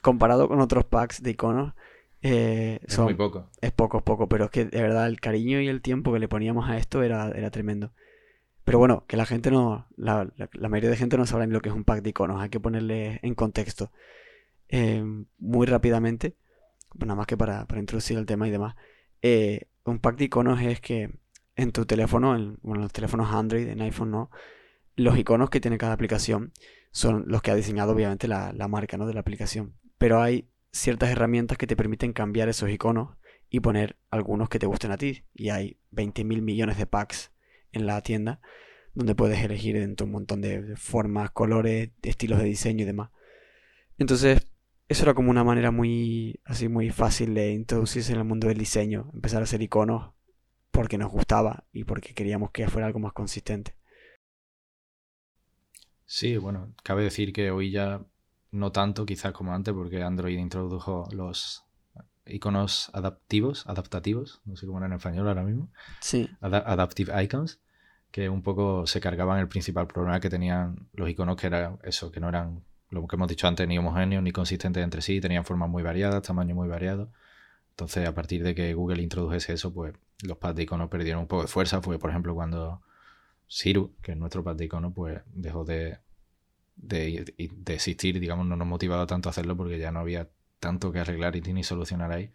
comparado 0.00 0.48
con 0.48 0.60
otros 0.60 0.86
packs 0.86 1.22
de 1.22 1.30
iconos, 1.30 1.74
eh, 2.22 2.80
es 2.82 2.98
muy 2.98 3.12
poco. 3.12 3.50
Es 3.60 3.70
poco, 3.72 4.02
poco, 4.02 4.28
pero 4.30 4.46
es 4.46 4.50
que 4.50 4.64
de 4.64 4.80
verdad 4.80 5.06
el 5.06 5.20
cariño 5.20 5.60
y 5.60 5.68
el 5.68 5.82
tiempo 5.82 6.10
que 6.10 6.18
le 6.18 6.28
poníamos 6.28 6.70
a 6.70 6.78
esto 6.78 7.02
era, 7.02 7.30
era 7.32 7.50
tremendo. 7.50 7.92
Pero 8.64 8.78
bueno, 8.78 9.04
que 9.06 9.16
la 9.16 9.26
gente 9.26 9.50
no, 9.50 9.86
la, 9.96 10.30
mayoría 10.68 10.90
de 10.90 10.96
gente 10.96 11.16
no 11.18 11.26
sabrá 11.26 11.46
ni 11.46 11.52
lo 11.52 11.60
que 11.60 11.68
es 11.68 11.74
un 11.74 11.84
pack 11.84 12.02
de 12.02 12.10
iconos, 12.10 12.40
hay 12.40 12.48
que 12.48 12.60
ponerle 12.60 13.20
en 13.22 13.34
contexto. 13.34 13.92
Eh, 14.68 15.04
muy 15.38 15.66
rápidamente, 15.66 16.34
nada 16.94 17.14
más 17.14 17.26
que 17.26 17.36
para, 17.36 17.66
para, 17.66 17.80
introducir 17.80 18.16
el 18.18 18.26
tema 18.26 18.48
y 18.48 18.50
demás. 18.50 18.74
un 19.84 19.98
pack 19.98 20.16
de 20.16 20.24
iconos 20.24 20.62
es 20.62 20.80
que 20.80 21.18
en 21.56 21.72
tu 21.72 21.84
teléfono, 21.86 22.34
en, 22.34 22.58
bueno, 22.62 22.82
los 22.82 22.92
teléfonos 22.92 23.32
Android, 23.32 23.68
en 23.68 23.82
iPhone 23.82 24.10
no, 24.10 24.30
los 24.96 25.18
iconos 25.18 25.50
que 25.50 25.60
tiene 25.60 25.78
cada 25.78 25.92
aplicación 25.92 26.52
son 26.90 27.24
los 27.26 27.42
que 27.42 27.50
ha 27.50 27.54
diseñado 27.54 27.92
obviamente 27.92 28.28
la, 28.28 28.52
marca 28.68 28.96
¿no? 28.96 29.06
de 29.06 29.14
la 29.14 29.20
aplicación. 29.20 29.74
Pero 29.98 30.22
hay 30.22 30.48
ciertas 30.70 31.10
herramientas 31.10 31.58
que 31.58 31.66
te 31.66 31.76
permiten 31.76 32.12
cambiar 32.12 32.48
esos 32.48 32.70
iconos 32.70 33.16
y 33.50 33.60
poner 33.60 33.96
algunos 34.10 34.48
que 34.48 34.58
te 34.58 34.66
gusten 34.66 34.92
a 34.92 34.96
ti. 34.96 35.24
Y 35.34 35.48
hay 35.48 35.78
20.000 35.92 36.40
millones 36.42 36.78
de 36.78 36.86
packs 36.86 37.32
en 37.74 37.86
la 37.86 38.00
tienda 38.02 38.40
donde 38.94 39.14
puedes 39.14 39.42
elegir 39.42 39.76
dentro 39.76 40.06
un 40.06 40.12
montón 40.12 40.40
de 40.40 40.76
formas, 40.76 41.30
colores, 41.30 41.90
estilos 42.02 42.38
de 42.38 42.44
diseño 42.44 42.82
y 42.82 42.86
demás. 42.86 43.10
Entonces, 43.98 44.46
eso 44.88 45.02
era 45.02 45.14
como 45.14 45.30
una 45.30 45.44
manera 45.44 45.70
muy 45.70 46.40
así 46.44 46.68
muy 46.68 46.90
fácil 46.90 47.34
de 47.34 47.52
introducirse 47.52 48.12
en 48.12 48.18
el 48.18 48.24
mundo 48.24 48.48
del 48.48 48.58
diseño, 48.58 49.10
empezar 49.12 49.40
a 49.40 49.44
hacer 49.44 49.62
iconos 49.62 50.12
porque 50.70 50.98
nos 50.98 51.10
gustaba 51.10 51.64
y 51.72 51.84
porque 51.84 52.14
queríamos 52.14 52.50
que 52.50 52.68
fuera 52.68 52.86
algo 52.86 52.98
más 52.98 53.12
consistente. 53.12 53.76
Sí, 56.06 56.36
bueno, 56.36 56.74
cabe 56.82 57.02
decir 57.02 57.32
que 57.32 57.50
hoy 57.50 57.70
ya 57.70 58.04
no 58.50 58.72
tanto 58.72 59.06
quizás 59.06 59.32
como 59.32 59.54
antes 59.54 59.74
porque 59.74 60.02
Android 60.02 60.38
introdujo 60.38 61.08
los 61.12 61.64
iconos 62.26 62.90
adaptivos, 62.92 63.66
adaptativos, 63.66 64.40
no 64.44 64.56
sé 64.56 64.66
cómo 64.66 64.78
era 64.78 64.86
en 64.86 64.92
español 64.94 65.28
ahora 65.28 65.42
mismo. 65.42 65.70
Sí. 66.00 66.28
adaptive 66.40 67.22
icons, 67.22 67.60
que 68.14 68.28
un 68.28 68.42
poco 68.42 68.86
se 68.86 69.00
cargaban 69.00 69.40
el 69.40 69.48
principal 69.48 69.88
problema 69.88 70.20
que 70.20 70.30
tenían 70.30 70.88
los 70.92 71.08
iconos, 71.10 71.34
que 71.34 71.48
era 71.48 71.76
eso, 71.82 72.12
que 72.12 72.20
no 72.20 72.28
eran, 72.28 72.62
lo 72.90 73.08
que 73.08 73.16
hemos 73.16 73.26
dicho 73.26 73.48
antes, 73.48 73.66
ni 73.66 73.76
homogéneos 73.76 74.22
ni 74.22 74.30
consistentes 74.30 74.84
entre 74.84 75.02
sí, 75.02 75.20
tenían 75.20 75.44
formas 75.44 75.68
muy 75.68 75.82
variadas, 75.82 76.22
tamaños 76.22 76.54
muy 76.54 76.68
variados. 76.68 77.08
Entonces, 77.70 78.06
a 78.06 78.14
partir 78.14 78.44
de 78.44 78.54
que 78.54 78.72
Google 78.72 79.02
introdujese 79.02 79.54
eso, 79.54 79.74
pues 79.74 79.94
los 80.22 80.38
pads 80.38 80.54
de 80.54 80.62
icono 80.62 80.88
perdieron 80.88 81.22
un 81.22 81.26
poco 81.26 81.42
de 81.42 81.48
fuerza. 81.48 81.82
Fue, 81.82 81.98
por 81.98 82.10
ejemplo, 82.10 82.36
cuando 82.36 82.82
Siru, 83.48 83.96
que 84.00 84.12
es 84.12 84.16
nuestro 84.16 84.44
pad 84.44 84.54
de 84.54 84.66
icono, 84.66 84.92
pues 84.94 85.20
dejó 85.26 85.64
de, 85.64 85.98
de, 86.76 87.34
existir, 87.66 88.20
digamos, 88.20 88.46
no 88.46 88.54
nos 88.54 88.68
motivaba 88.68 89.08
tanto 89.08 89.28
a 89.28 89.30
hacerlo 89.30 89.56
porque 89.56 89.80
ya 89.80 89.90
no 89.90 89.98
había 89.98 90.28
tanto 90.60 90.92
que 90.92 91.00
arreglar 91.00 91.34
y 91.34 91.40
ni 91.52 91.64
solucionar 91.64 92.12
ahí. 92.12 92.32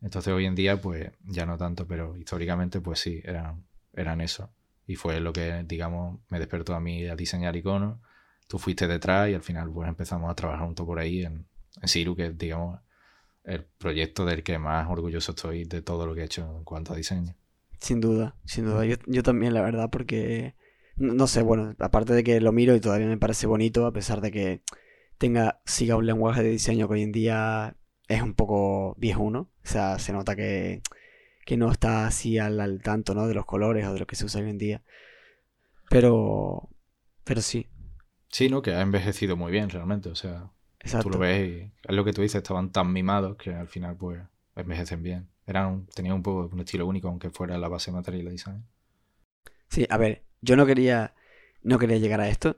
Entonces 0.00 0.34
hoy 0.34 0.46
en 0.46 0.56
día 0.56 0.80
pues 0.80 1.12
ya 1.22 1.46
no 1.46 1.56
tanto, 1.58 1.86
pero 1.86 2.16
históricamente 2.16 2.80
pues 2.80 2.98
sí, 2.98 3.20
eran, 3.24 3.64
eran 3.92 4.20
eso. 4.20 4.50
Y 4.92 4.94
fue 4.94 5.20
lo 5.20 5.32
que, 5.32 5.64
digamos, 5.66 6.20
me 6.28 6.38
despertó 6.38 6.74
a 6.74 6.80
mí 6.80 7.06
a 7.06 7.16
diseñar 7.16 7.56
iconos. 7.56 7.98
Tú 8.46 8.58
fuiste 8.58 8.86
detrás 8.86 9.30
y 9.30 9.34
al 9.34 9.40
final 9.40 9.72
pues 9.72 9.88
empezamos 9.88 10.30
a 10.30 10.34
trabajar 10.34 10.66
junto 10.66 10.84
por 10.84 10.98
ahí 10.98 11.24
en, 11.24 11.46
en 11.80 11.88
Siru, 11.88 12.14
que 12.14 12.26
es, 12.26 12.36
digamos, 12.36 12.78
el 13.44 13.64
proyecto 13.64 14.26
del 14.26 14.42
que 14.42 14.58
más 14.58 14.90
orgulloso 14.90 15.32
estoy 15.32 15.64
de 15.64 15.80
todo 15.80 16.06
lo 16.06 16.14
que 16.14 16.20
he 16.20 16.24
hecho 16.24 16.58
en 16.58 16.64
cuanto 16.64 16.92
a 16.92 16.96
diseño. 16.96 17.34
Sin 17.80 18.02
duda, 18.02 18.36
sin 18.44 18.66
duda. 18.66 18.84
Yo, 18.84 18.96
yo 19.06 19.22
también, 19.22 19.54
la 19.54 19.62
verdad, 19.62 19.88
porque, 19.88 20.56
no 20.96 21.26
sé, 21.26 21.40
bueno, 21.40 21.74
aparte 21.78 22.12
de 22.12 22.22
que 22.22 22.42
lo 22.42 22.52
miro 22.52 22.76
y 22.76 22.80
todavía 22.80 23.06
me 23.06 23.16
parece 23.16 23.46
bonito, 23.46 23.86
a 23.86 23.94
pesar 23.94 24.20
de 24.20 24.30
que 24.30 24.60
tenga, 25.16 25.62
siga 25.64 25.96
un 25.96 26.04
lenguaje 26.04 26.42
de 26.42 26.50
diseño 26.50 26.86
que 26.86 26.94
hoy 26.94 27.02
en 27.02 27.12
día 27.12 27.78
es 28.08 28.20
un 28.20 28.34
poco 28.34 28.94
viejuno. 28.98 29.48
O 29.64 29.66
sea, 29.66 29.98
se 29.98 30.12
nota 30.12 30.36
que, 30.36 30.82
que 31.52 31.58
no 31.58 31.70
está 31.70 32.06
así 32.06 32.38
al, 32.38 32.80
tanto, 32.82 33.14
¿no? 33.14 33.26
De 33.26 33.34
los 33.34 33.44
colores 33.44 33.86
o 33.86 33.92
de 33.92 33.98
lo 33.98 34.06
que 34.06 34.16
se 34.16 34.24
usa 34.24 34.40
hoy 34.40 34.48
en 34.48 34.56
día. 34.56 34.82
Pero, 35.90 36.70
pero 37.24 37.42
sí. 37.42 37.68
Sí, 38.30 38.48
¿no? 38.48 38.62
Que 38.62 38.72
ha 38.72 38.80
envejecido 38.80 39.36
muy 39.36 39.52
bien 39.52 39.68
realmente. 39.68 40.08
O 40.08 40.14
sea, 40.14 40.50
tú 41.02 41.10
lo 41.10 41.18
ves 41.18 41.46
y 41.46 41.60
es 41.60 41.94
lo 41.94 42.06
que 42.06 42.14
tú 42.14 42.22
dices, 42.22 42.36
estaban 42.36 42.72
tan 42.72 42.90
mimados 42.90 43.36
que 43.36 43.52
al 43.52 43.68
final 43.68 43.98
pues 43.98 44.22
envejecen 44.56 45.02
bien. 45.02 45.28
Eran, 45.46 45.84
tenían 45.94 46.14
un 46.14 46.22
poco 46.22 46.48
un 46.50 46.60
estilo 46.60 46.86
único, 46.86 47.08
aunque 47.08 47.28
fuera 47.28 47.58
la 47.58 47.68
base 47.68 47.92
material 47.92 48.24
de 48.24 48.30
design. 48.30 48.64
Sí, 49.68 49.86
a 49.90 49.98
ver, 49.98 50.22
yo 50.40 50.56
no 50.56 50.64
quería, 50.64 51.12
no 51.62 51.78
quería 51.78 51.98
llegar 51.98 52.22
a 52.22 52.30
esto, 52.30 52.56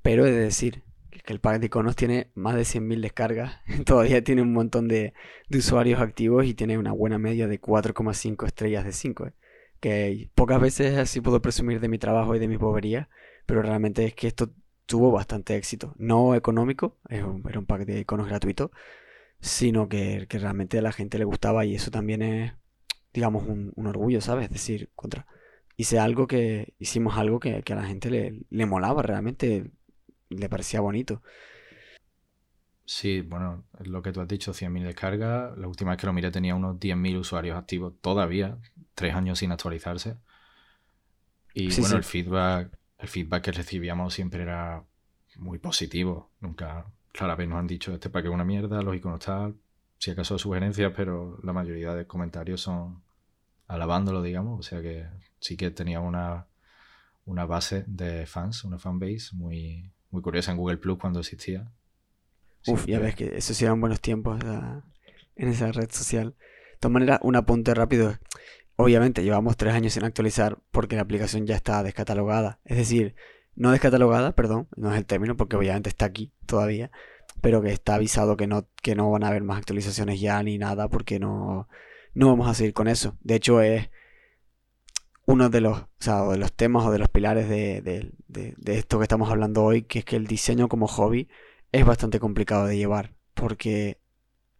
pero 0.00 0.24
he 0.24 0.30
de 0.30 0.40
decir 0.40 0.84
que 1.20 1.32
el 1.32 1.40
pack 1.40 1.60
de 1.60 1.66
iconos 1.66 1.96
tiene 1.96 2.30
más 2.34 2.54
de 2.54 2.62
100.000 2.62 3.00
descargas. 3.00 3.60
Todavía 3.86 4.24
tiene 4.24 4.42
un 4.42 4.52
montón 4.52 4.88
de, 4.88 5.12
usuarios 5.50 6.00
activos 6.00 6.46
y 6.46 6.54
tiene 6.54 6.78
una 6.78 6.92
buena 6.92 7.18
media 7.18 7.46
de 7.46 7.60
4,5 7.60 8.46
estrellas 8.46 8.84
de 8.84 8.92
5. 8.92 9.26
Eh. 9.26 9.32
Que 9.80 10.30
pocas 10.34 10.60
veces 10.60 10.96
así 10.96 11.20
puedo 11.20 11.42
presumir 11.42 11.80
de 11.80 11.88
mi 11.88 11.98
trabajo 11.98 12.34
y 12.34 12.38
de 12.38 12.48
mis 12.48 12.58
boberías, 12.58 13.08
pero 13.46 13.62
realmente 13.62 14.04
es 14.04 14.14
que 14.14 14.28
esto 14.28 14.52
tuvo 14.86 15.10
bastante 15.10 15.56
éxito. 15.56 15.94
No 15.98 16.34
económico, 16.34 16.98
era 17.08 17.26
un 17.26 17.66
pack 17.66 17.84
de 17.84 18.00
iconos 18.00 18.28
gratuito, 18.28 18.70
sino 19.40 19.88
que, 19.88 20.26
realmente 20.30 20.78
a 20.78 20.82
la 20.82 20.92
gente 20.92 21.18
le 21.18 21.24
gustaba 21.24 21.64
y 21.64 21.74
eso 21.74 21.90
también 21.90 22.22
es, 22.22 22.52
digamos, 23.12 23.44
un, 23.46 23.72
orgullo, 23.86 24.20
¿sabes? 24.20 24.46
Es 24.46 24.52
decir, 24.52 24.90
contra 24.94 25.26
hice 25.76 25.98
algo 25.98 26.26
que 26.26 26.74
hicimos 26.78 27.16
algo 27.16 27.40
que, 27.40 27.62
a 27.66 27.74
la 27.74 27.84
gente 27.84 28.10
le, 28.10 28.44
le 28.50 28.66
molaba 28.66 29.02
realmente 29.02 29.72
le 30.36 30.48
parecía 30.48 30.80
bonito. 30.80 31.22
Sí, 32.84 33.20
bueno, 33.20 33.64
lo 33.80 34.02
que 34.02 34.12
tú 34.12 34.20
has 34.20 34.28
dicho, 34.28 34.52
100.000 34.52 34.84
descargas. 34.84 35.56
La 35.56 35.68
última 35.68 35.92
vez 35.92 36.00
que 36.00 36.06
lo 36.06 36.12
miré 36.12 36.30
tenía 36.30 36.54
unos 36.54 36.78
10.000 36.78 37.18
usuarios 37.18 37.56
activos 37.56 37.94
todavía, 38.00 38.58
tres 38.94 39.14
años 39.14 39.38
sin 39.38 39.52
actualizarse. 39.52 40.16
Y 41.54 41.78
bueno, 41.80 41.96
el 41.96 42.04
feedback, 42.04 42.76
el 42.98 43.08
feedback 43.08 43.44
que 43.44 43.52
recibíamos 43.52 44.14
siempre 44.14 44.42
era 44.42 44.84
muy 45.36 45.58
positivo. 45.58 46.30
Nunca, 46.40 46.86
rara 47.14 47.36
vez 47.36 47.48
nos 47.48 47.58
han 47.58 47.66
dicho 47.66 47.92
este 47.92 48.10
paquete 48.10 48.28
es 48.28 48.34
una 48.34 48.44
mierda, 48.44 48.82
los 48.82 48.96
iconos 48.96 49.20
tal, 49.20 49.56
si 49.98 50.10
acaso 50.10 50.38
sugerencias, 50.38 50.92
pero 50.96 51.38
la 51.42 51.52
mayoría 51.52 51.94
de 51.94 52.06
comentarios 52.06 52.60
son 52.62 53.02
alabándolo, 53.68 54.22
digamos. 54.22 54.58
O 54.58 54.62
sea 54.62 54.82
que 54.82 55.06
sí 55.40 55.56
que 55.56 55.70
tenía 55.70 56.00
una, 56.00 56.46
una 57.26 57.46
base 57.46 57.84
de 57.86 58.26
fans, 58.26 58.64
una 58.64 58.78
fanbase 58.78 59.30
muy, 59.34 59.91
muy 60.12 60.22
curiosa 60.22 60.52
en 60.52 60.58
Google 60.58 60.76
Plus 60.76 60.98
cuando 60.98 61.20
existía. 61.20 61.72
Uf, 62.66 62.86
ya 62.86 63.00
ves 63.00 63.16
que 63.16 63.36
esos 63.36 63.60
eran 63.60 63.80
buenos 63.80 64.00
tiempos 64.00 64.38
en 65.34 65.48
esa 65.48 65.72
red 65.72 65.90
social. 65.90 66.36
De 66.38 66.78
todas 66.78 66.92
maneras, 66.92 67.18
un 67.22 67.34
apunte 67.34 67.74
rápido. 67.74 68.18
Obviamente 68.76 69.24
llevamos 69.24 69.56
tres 69.56 69.74
años 69.74 69.94
sin 69.94 70.04
actualizar 70.04 70.58
porque 70.70 70.96
la 70.96 71.02
aplicación 71.02 71.46
ya 71.46 71.56
está 71.56 71.82
descatalogada. 71.82 72.60
Es 72.64 72.76
decir, 72.76 73.16
no 73.54 73.72
descatalogada, 73.72 74.32
perdón, 74.32 74.68
no 74.76 74.92
es 74.92 74.98
el 74.98 75.06
término 75.06 75.36
porque 75.36 75.56
obviamente 75.56 75.88
está 75.88 76.06
aquí 76.06 76.32
todavía, 76.46 76.90
pero 77.40 77.62
que 77.62 77.72
está 77.72 77.96
avisado 77.96 78.36
que 78.36 78.46
no, 78.46 78.68
que 78.82 78.94
no 78.94 79.10
van 79.10 79.24
a 79.24 79.28
haber 79.28 79.42
más 79.42 79.58
actualizaciones 79.58 80.20
ya 80.20 80.42
ni 80.42 80.58
nada 80.58 80.88
porque 80.88 81.18
no, 81.18 81.68
no 82.14 82.28
vamos 82.28 82.48
a 82.48 82.54
seguir 82.54 82.74
con 82.74 82.86
eso. 82.86 83.16
De 83.20 83.34
hecho, 83.34 83.60
es 83.60 83.90
uno 85.24 85.50
de 85.50 85.60
los, 85.60 85.84
de 86.00 86.36
los 86.36 86.52
temas 86.52 86.84
o 86.86 86.90
de 86.90 86.98
los 86.98 87.08
pilares 87.08 87.48
de, 87.48 88.12
esto 88.66 88.98
que 88.98 89.04
estamos 89.04 89.30
hablando 89.30 89.62
hoy, 89.62 89.82
que 89.82 90.00
es 90.00 90.04
que 90.04 90.16
el 90.16 90.26
diseño 90.26 90.68
como 90.68 90.88
hobby 90.88 91.28
es 91.70 91.84
bastante 91.84 92.18
complicado 92.18 92.66
de 92.66 92.76
llevar, 92.76 93.14
porque 93.34 93.98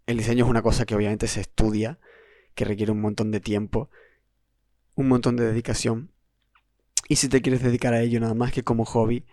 el 0.06 0.18
diseño 0.18 0.44
es 0.44 0.50
una 0.50 0.62
cosa 0.62 0.86
que 0.86 0.94
obviamente 0.94 1.26
se 1.28 1.40
estudia, 1.40 1.98
que 2.54 2.64
requiere 2.64 2.92
un 2.92 3.00
montón 3.00 3.30
de 3.30 3.40
tiempo, 3.40 3.90
un 4.94 5.08
montón 5.08 5.36
de 5.36 5.46
dedicación, 5.46 6.10
y 7.08 7.16
si 7.16 7.28
te 7.28 7.42
quieres 7.42 7.62
dedicar 7.62 7.92
a 7.94 8.00
ello 8.00 8.20
nada 8.20 8.34
más 8.34 8.52
que 8.52 8.62
como 8.62 8.84
hobby, 8.84 9.26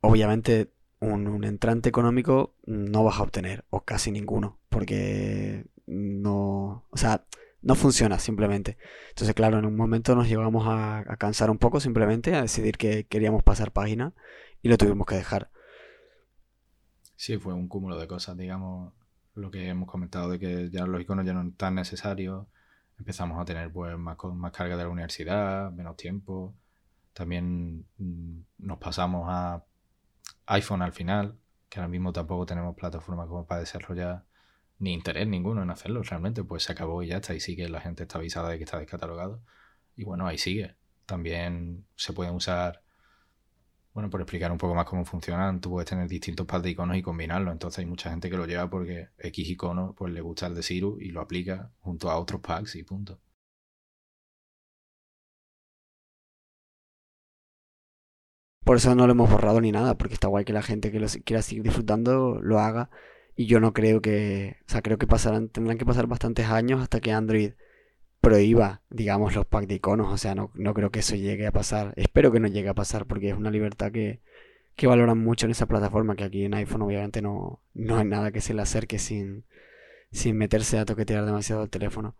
obviamente 0.00 0.70
un, 1.00 1.26
un 1.26 1.44
entrante 1.44 1.88
económico 1.88 2.54
no 2.64 3.02
vas 3.04 3.18
a 3.18 3.22
obtener, 3.22 3.64
o 3.70 3.84
casi 3.84 4.12
ninguno, 4.12 4.60
porque 4.68 5.66
no, 5.86 6.86
o 6.90 6.96
sea, 6.96 7.24
no 7.62 7.74
funciona 7.74 8.18
simplemente. 8.18 8.76
Entonces, 9.10 9.34
claro, 9.34 9.58
en 9.58 9.64
un 9.64 9.76
momento 9.76 10.14
nos 10.14 10.28
llegamos 10.28 10.64
a, 10.66 11.04
cansar 11.18 11.50
un 11.50 11.58
poco 11.58 11.80
simplemente, 11.80 12.34
a 12.34 12.42
decidir 12.42 12.76
que 12.76 13.06
queríamos 13.06 13.42
pasar 13.42 13.72
página 13.72 14.12
y 14.60 14.68
lo 14.68 14.76
tuvimos 14.76 15.06
que 15.06 15.14
dejar. 15.14 15.50
Sí, 17.16 17.38
fue 17.38 17.54
un 17.54 17.68
cúmulo 17.68 17.98
de 17.98 18.08
cosas, 18.08 18.36
digamos, 18.36 18.92
lo 19.34 19.50
que 19.50 19.68
hemos 19.68 19.88
comentado 19.88 20.28
de 20.30 20.38
que 20.38 20.70
ya 20.70 20.86
los 20.86 21.00
iconos 21.00 21.24
ya 21.24 21.32
no 21.32 21.40
son 21.40 21.52
tan 21.52 21.76
necesarios, 21.76 22.46
empezamos 22.98 23.40
a 23.40 23.44
tener 23.44 23.72
pues 23.72 23.96
más, 23.96 24.16
más 24.34 24.52
carga 24.52 24.76
de 24.76 24.82
la 24.82 24.88
universidad, 24.88 25.70
menos 25.70 25.96
tiempo, 25.96 26.54
también 27.12 27.86
mm, 27.98 28.40
nos 28.58 28.78
pasamos 28.78 29.26
a 29.28 29.64
iPhone 30.46 30.82
al 30.82 30.92
final, 30.92 31.38
que 31.68 31.78
ahora 31.78 31.88
mismo 31.88 32.12
tampoco 32.12 32.44
tenemos 32.44 32.74
plataforma 32.74 33.26
como 33.26 33.46
para 33.46 33.60
desarrollar 33.60 34.24
ni 34.82 34.92
interés 34.92 35.28
ninguno 35.28 35.62
en 35.62 35.70
hacerlo 35.70 36.02
realmente, 36.02 36.42
pues 36.44 36.64
se 36.64 36.72
acabó 36.72 37.02
y 37.02 37.08
ya 37.08 37.18
está, 37.18 37.34
y 37.34 37.40
sigue, 37.40 37.68
la 37.68 37.80
gente 37.80 38.02
está 38.02 38.18
avisada 38.18 38.50
de 38.50 38.58
que 38.58 38.64
está 38.64 38.78
descatalogado. 38.80 39.40
Y 39.96 40.04
bueno, 40.04 40.26
ahí 40.26 40.38
sigue. 40.38 40.76
También 41.06 41.86
se 41.96 42.12
pueden 42.12 42.34
usar, 42.34 42.82
bueno, 43.94 44.10
por 44.10 44.20
explicar 44.20 44.50
un 44.52 44.58
poco 44.58 44.74
más 44.74 44.86
cómo 44.86 45.04
funcionan, 45.04 45.60
tú 45.60 45.70
puedes 45.70 45.88
tener 45.88 46.08
distintos 46.08 46.46
pads 46.46 46.64
de 46.64 46.70
iconos 46.70 46.96
y 46.96 47.02
combinarlos. 47.02 47.52
Entonces 47.52 47.78
hay 47.80 47.86
mucha 47.86 48.10
gente 48.10 48.28
que 48.30 48.36
lo 48.36 48.46
lleva 48.46 48.68
porque 48.70 49.10
X 49.18 49.48
icono 49.50 49.94
pues 49.96 50.12
le 50.12 50.20
gusta 50.20 50.46
el 50.48 50.54
de 50.56 50.62
Siru 50.64 50.98
y 51.00 51.10
lo 51.10 51.20
aplica 51.20 51.72
junto 51.80 52.10
a 52.10 52.18
otros 52.18 52.40
packs 52.40 52.74
y 52.76 52.82
punto. 52.82 53.20
Por 58.64 58.76
eso 58.76 58.94
no 58.94 59.06
lo 59.06 59.12
hemos 59.12 59.30
borrado 59.30 59.60
ni 59.60 59.70
nada, 59.72 59.96
porque 59.98 60.14
está 60.14 60.28
guay 60.28 60.44
que 60.44 60.52
la 60.52 60.62
gente 60.62 60.90
que 60.90 61.00
lo 61.00 61.06
quiera 61.24 61.42
seguir 61.42 61.62
disfrutando 61.64 62.40
lo 62.40 62.58
haga 62.60 62.90
y 63.34 63.46
yo 63.46 63.60
no 63.60 63.72
creo 63.72 64.02
que, 64.02 64.56
o 64.68 64.70
sea, 64.70 64.82
creo 64.82 64.98
que 64.98 65.06
pasarán, 65.06 65.48
tendrán 65.48 65.78
que 65.78 65.86
pasar 65.86 66.06
bastantes 66.06 66.46
años 66.46 66.80
hasta 66.82 67.00
que 67.00 67.12
Android 67.12 67.52
prohíba, 68.20 68.82
digamos, 68.90 69.34
los 69.34 69.46
packs 69.46 69.68
de 69.68 69.74
iconos. 69.76 70.12
O 70.12 70.18
sea, 70.18 70.34
no, 70.34 70.50
no 70.54 70.74
creo 70.74 70.90
que 70.90 71.00
eso 71.00 71.16
llegue 71.16 71.46
a 71.46 71.52
pasar. 71.52 71.92
Espero 71.96 72.32
que 72.32 72.40
no 72.40 72.48
llegue 72.48 72.68
a 72.68 72.74
pasar 72.74 73.06
porque 73.06 73.30
es 73.30 73.36
una 73.36 73.50
libertad 73.50 73.90
que, 73.92 74.20
que 74.76 74.86
valoran 74.86 75.18
mucho 75.18 75.46
en 75.46 75.52
esa 75.52 75.66
plataforma, 75.66 76.16
que 76.16 76.24
aquí 76.24 76.44
en 76.44 76.54
iPhone 76.54 76.82
obviamente 76.82 77.22
no, 77.22 77.60
no 77.74 77.98
hay 77.98 78.04
nada 78.06 78.32
que 78.32 78.40
se 78.40 78.54
le 78.54 78.62
acerque 78.62 78.98
sin, 78.98 79.44
sin 80.12 80.36
meterse 80.36 80.78
a 80.78 80.84
toquetear 80.84 81.24
demasiado 81.24 81.62
el 81.62 81.70
teléfono. 81.70 82.16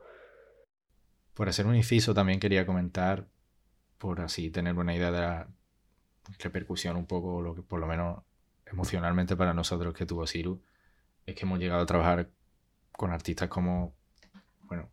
por 1.34 1.48
hacer 1.48 1.66
un 1.66 1.76
inciso 1.76 2.14
también 2.14 2.40
quería 2.40 2.66
comentar, 2.66 3.28
por 3.98 4.20
así 4.20 4.50
tener 4.50 4.76
una 4.76 4.94
idea 4.94 5.10
de 5.12 5.20
la 5.20 5.48
repercusión 6.38 6.96
un 6.96 7.06
poco, 7.06 7.42
lo 7.42 7.54
que 7.54 7.62
por 7.62 7.80
lo 7.80 7.86
menos 7.86 8.22
emocionalmente 8.66 9.36
para 9.36 9.54
nosotros 9.54 9.94
que 9.94 10.06
tuvo 10.06 10.26
Siru, 10.26 10.62
es 11.26 11.34
que 11.34 11.42
hemos 11.42 11.58
llegado 11.58 11.82
a 11.82 11.86
trabajar 11.86 12.30
con 12.92 13.12
artistas 13.12 13.48
como, 13.48 13.94
bueno, 14.64 14.90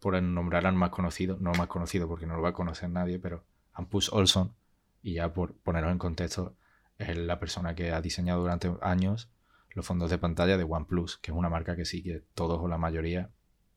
por 0.00 0.20
nombrar 0.22 0.66
al 0.66 0.74
más 0.74 0.90
conocido, 0.90 1.36
no 1.40 1.52
más 1.52 1.68
conocido 1.68 2.08
porque 2.08 2.26
no 2.26 2.36
lo 2.36 2.42
va 2.42 2.50
a 2.50 2.54
conocer 2.54 2.90
nadie, 2.90 3.18
pero 3.18 3.44
Ampus 3.72 4.12
Olson, 4.12 4.54
y 5.02 5.14
ya 5.14 5.32
por 5.32 5.54
poneros 5.54 5.92
en 5.92 5.98
contexto, 5.98 6.56
es 6.98 7.16
la 7.16 7.38
persona 7.38 7.74
que 7.74 7.92
ha 7.92 8.00
diseñado 8.00 8.40
durante 8.40 8.72
años 8.80 9.30
los 9.70 9.86
fondos 9.86 10.10
de 10.10 10.18
pantalla 10.18 10.56
de 10.56 10.64
OnePlus, 10.64 11.18
que 11.18 11.32
es 11.32 11.36
una 11.36 11.50
marca 11.50 11.76
que 11.76 11.84
sí 11.84 12.02
que 12.02 12.22
todos 12.34 12.60
o 12.60 12.68
la 12.68 12.78
mayoría 12.78 13.30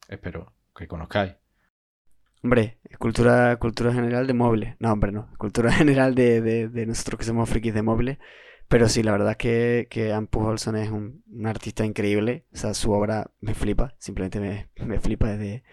espero 0.08 0.54
que 0.76 0.88
conozcáis. 0.88 1.36
Hombre, 2.44 2.78
cultura, 3.00 3.58
cultura 3.58 3.92
general 3.92 4.28
de 4.28 4.34
móviles. 4.34 4.76
No, 4.80 4.92
hombre, 4.92 5.12
no. 5.12 5.28
Cultura 5.38 5.72
general 5.74 6.14
de, 6.14 6.42
de, 6.42 6.86
nosotros 6.86 7.20
que 7.20 7.26
somos 7.26 7.50
frikis 7.50 7.74
de 7.74 7.82
móviles. 7.82 8.20
Pero 8.68 8.90
sí, 8.90 9.02
la 9.04 9.12
verdad 9.14 9.38
que, 9.38 9.88
que 9.90 10.12
Ampus 10.12 10.44
Olson 10.44 10.76
es 10.76 10.90
un, 10.90 11.24
artista 11.46 11.86
increíble. 11.86 12.46
O 12.54 12.58
sea, 12.58 12.74
su 12.74 12.92
obra 12.92 13.32
me 13.40 13.54
flipa. 13.54 13.96
Simplemente 14.00 14.40
me, 14.40 14.70
me 14.86 15.00
flipa 15.00 15.30
desde... 15.30 15.64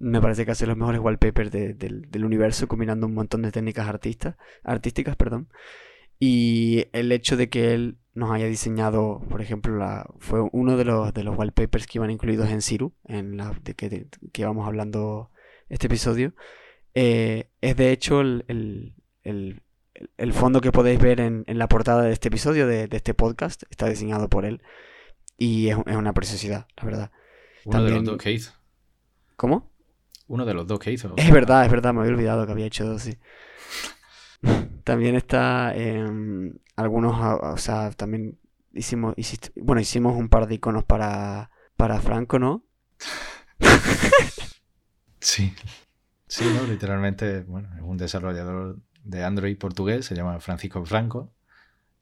Me 0.00 0.20
parece 0.20 0.44
que 0.44 0.52
hace 0.52 0.66
los 0.66 0.76
mejores 0.76 1.00
wallpapers 1.00 1.50
del, 1.50 2.24
universo, 2.24 2.68
combinando 2.68 3.06
un 3.06 3.14
montón 3.14 3.42
de 3.42 3.50
técnicas 3.50 3.88
artistas, 3.88 4.36
artísticas. 4.62 5.16
perdón 5.16 5.48
Y 6.20 6.86
el 6.92 7.10
hecho 7.10 7.36
de 7.36 7.48
que 7.48 7.74
él 7.74 7.98
nos 8.14 8.30
haya 8.30 8.46
diseñado, 8.46 9.20
por 9.28 9.42
ejemplo, 9.42 9.76
la, 9.76 10.08
fue 10.18 10.40
uno 10.52 10.76
de 10.76 10.84
los, 10.84 11.12
de 11.12 11.24
los 11.24 11.36
wallpapers 11.36 11.88
que 11.88 11.98
iban 11.98 12.12
incluidos 12.12 12.48
en 12.50 12.62
Siru, 12.62 12.94
en 13.06 13.36
la 13.36 13.58
de 13.64 13.74
que, 13.74 14.06
que 14.32 14.42
íbamos 14.42 14.68
hablando 14.68 15.30
este 15.68 15.86
episodio, 15.88 16.32
eh, 16.94 17.50
es 17.60 17.76
de 17.76 17.92
hecho 17.92 18.20
el, 18.20 18.94
fondo 20.32 20.60
que 20.60 20.72
podéis 20.72 20.98
ver 20.98 21.20
en, 21.20 21.44
la 21.46 21.68
portada 21.68 22.02
de 22.02 22.12
este 22.12 22.28
episodio, 22.28 22.66
de, 22.66 22.88
este 22.90 23.14
podcast, 23.14 23.62
está 23.70 23.88
diseñado 23.88 24.28
por 24.28 24.44
él. 24.44 24.62
Y 25.36 25.68
es, 25.68 25.76
una 25.76 26.12
preciosidad, 26.12 26.66
la 26.76 26.84
verdad. 26.84 27.12
Uno 27.64 27.84
de 27.84 27.90
los 27.90 28.04
dos 28.04 28.18
que 28.18 28.32
hizo. 28.32 28.52
¿Cómo? 29.36 29.70
Uno 30.26 30.44
de 30.44 30.54
los 30.54 30.66
dos 30.66 30.78
que 30.78 30.92
hizo. 30.92 31.14
Es 31.16 31.30
verdad, 31.30 31.64
es 31.64 31.70
verdad, 31.70 31.94
me 31.94 32.00
había 32.00 32.12
olvidado 32.12 32.46
que 32.46 32.52
había 32.52 32.66
hecho 32.66 32.84
dos, 32.84 33.02
sí. 33.02 33.18
también 34.84 35.14
está 35.14 35.74
algunos, 36.76 37.40
o 37.42 37.56
sea, 37.56 37.90
también 37.90 38.38
hicimos, 38.72 39.14
bueno, 39.56 39.80
hicimos 39.80 40.16
un 40.16 40.28
par 40.28 40.46
de 40.46 40.54
iconos 40.54 40.84
para, 40.84 41.50
para 41.76 42.00
Franco, 42.00 42.38
¿no? 42.38 42.64
Sí. 45.20 45.52
Sí, 46.28 46.44
¿no? 46.54 46.66
Literalmente, 46.66 47.42
bueno, 47.42 47.68
es 47.74 47.82
un 47.82 47.96
desarrollador 47.96 48.78
de 49.04 49.24
Android 49.24 49.56
portugués, 49.58 50.06
se 50.06 50.14
llama 50.14 50.40
Francisco 50.40 50.84
Franco. 50.84 51.32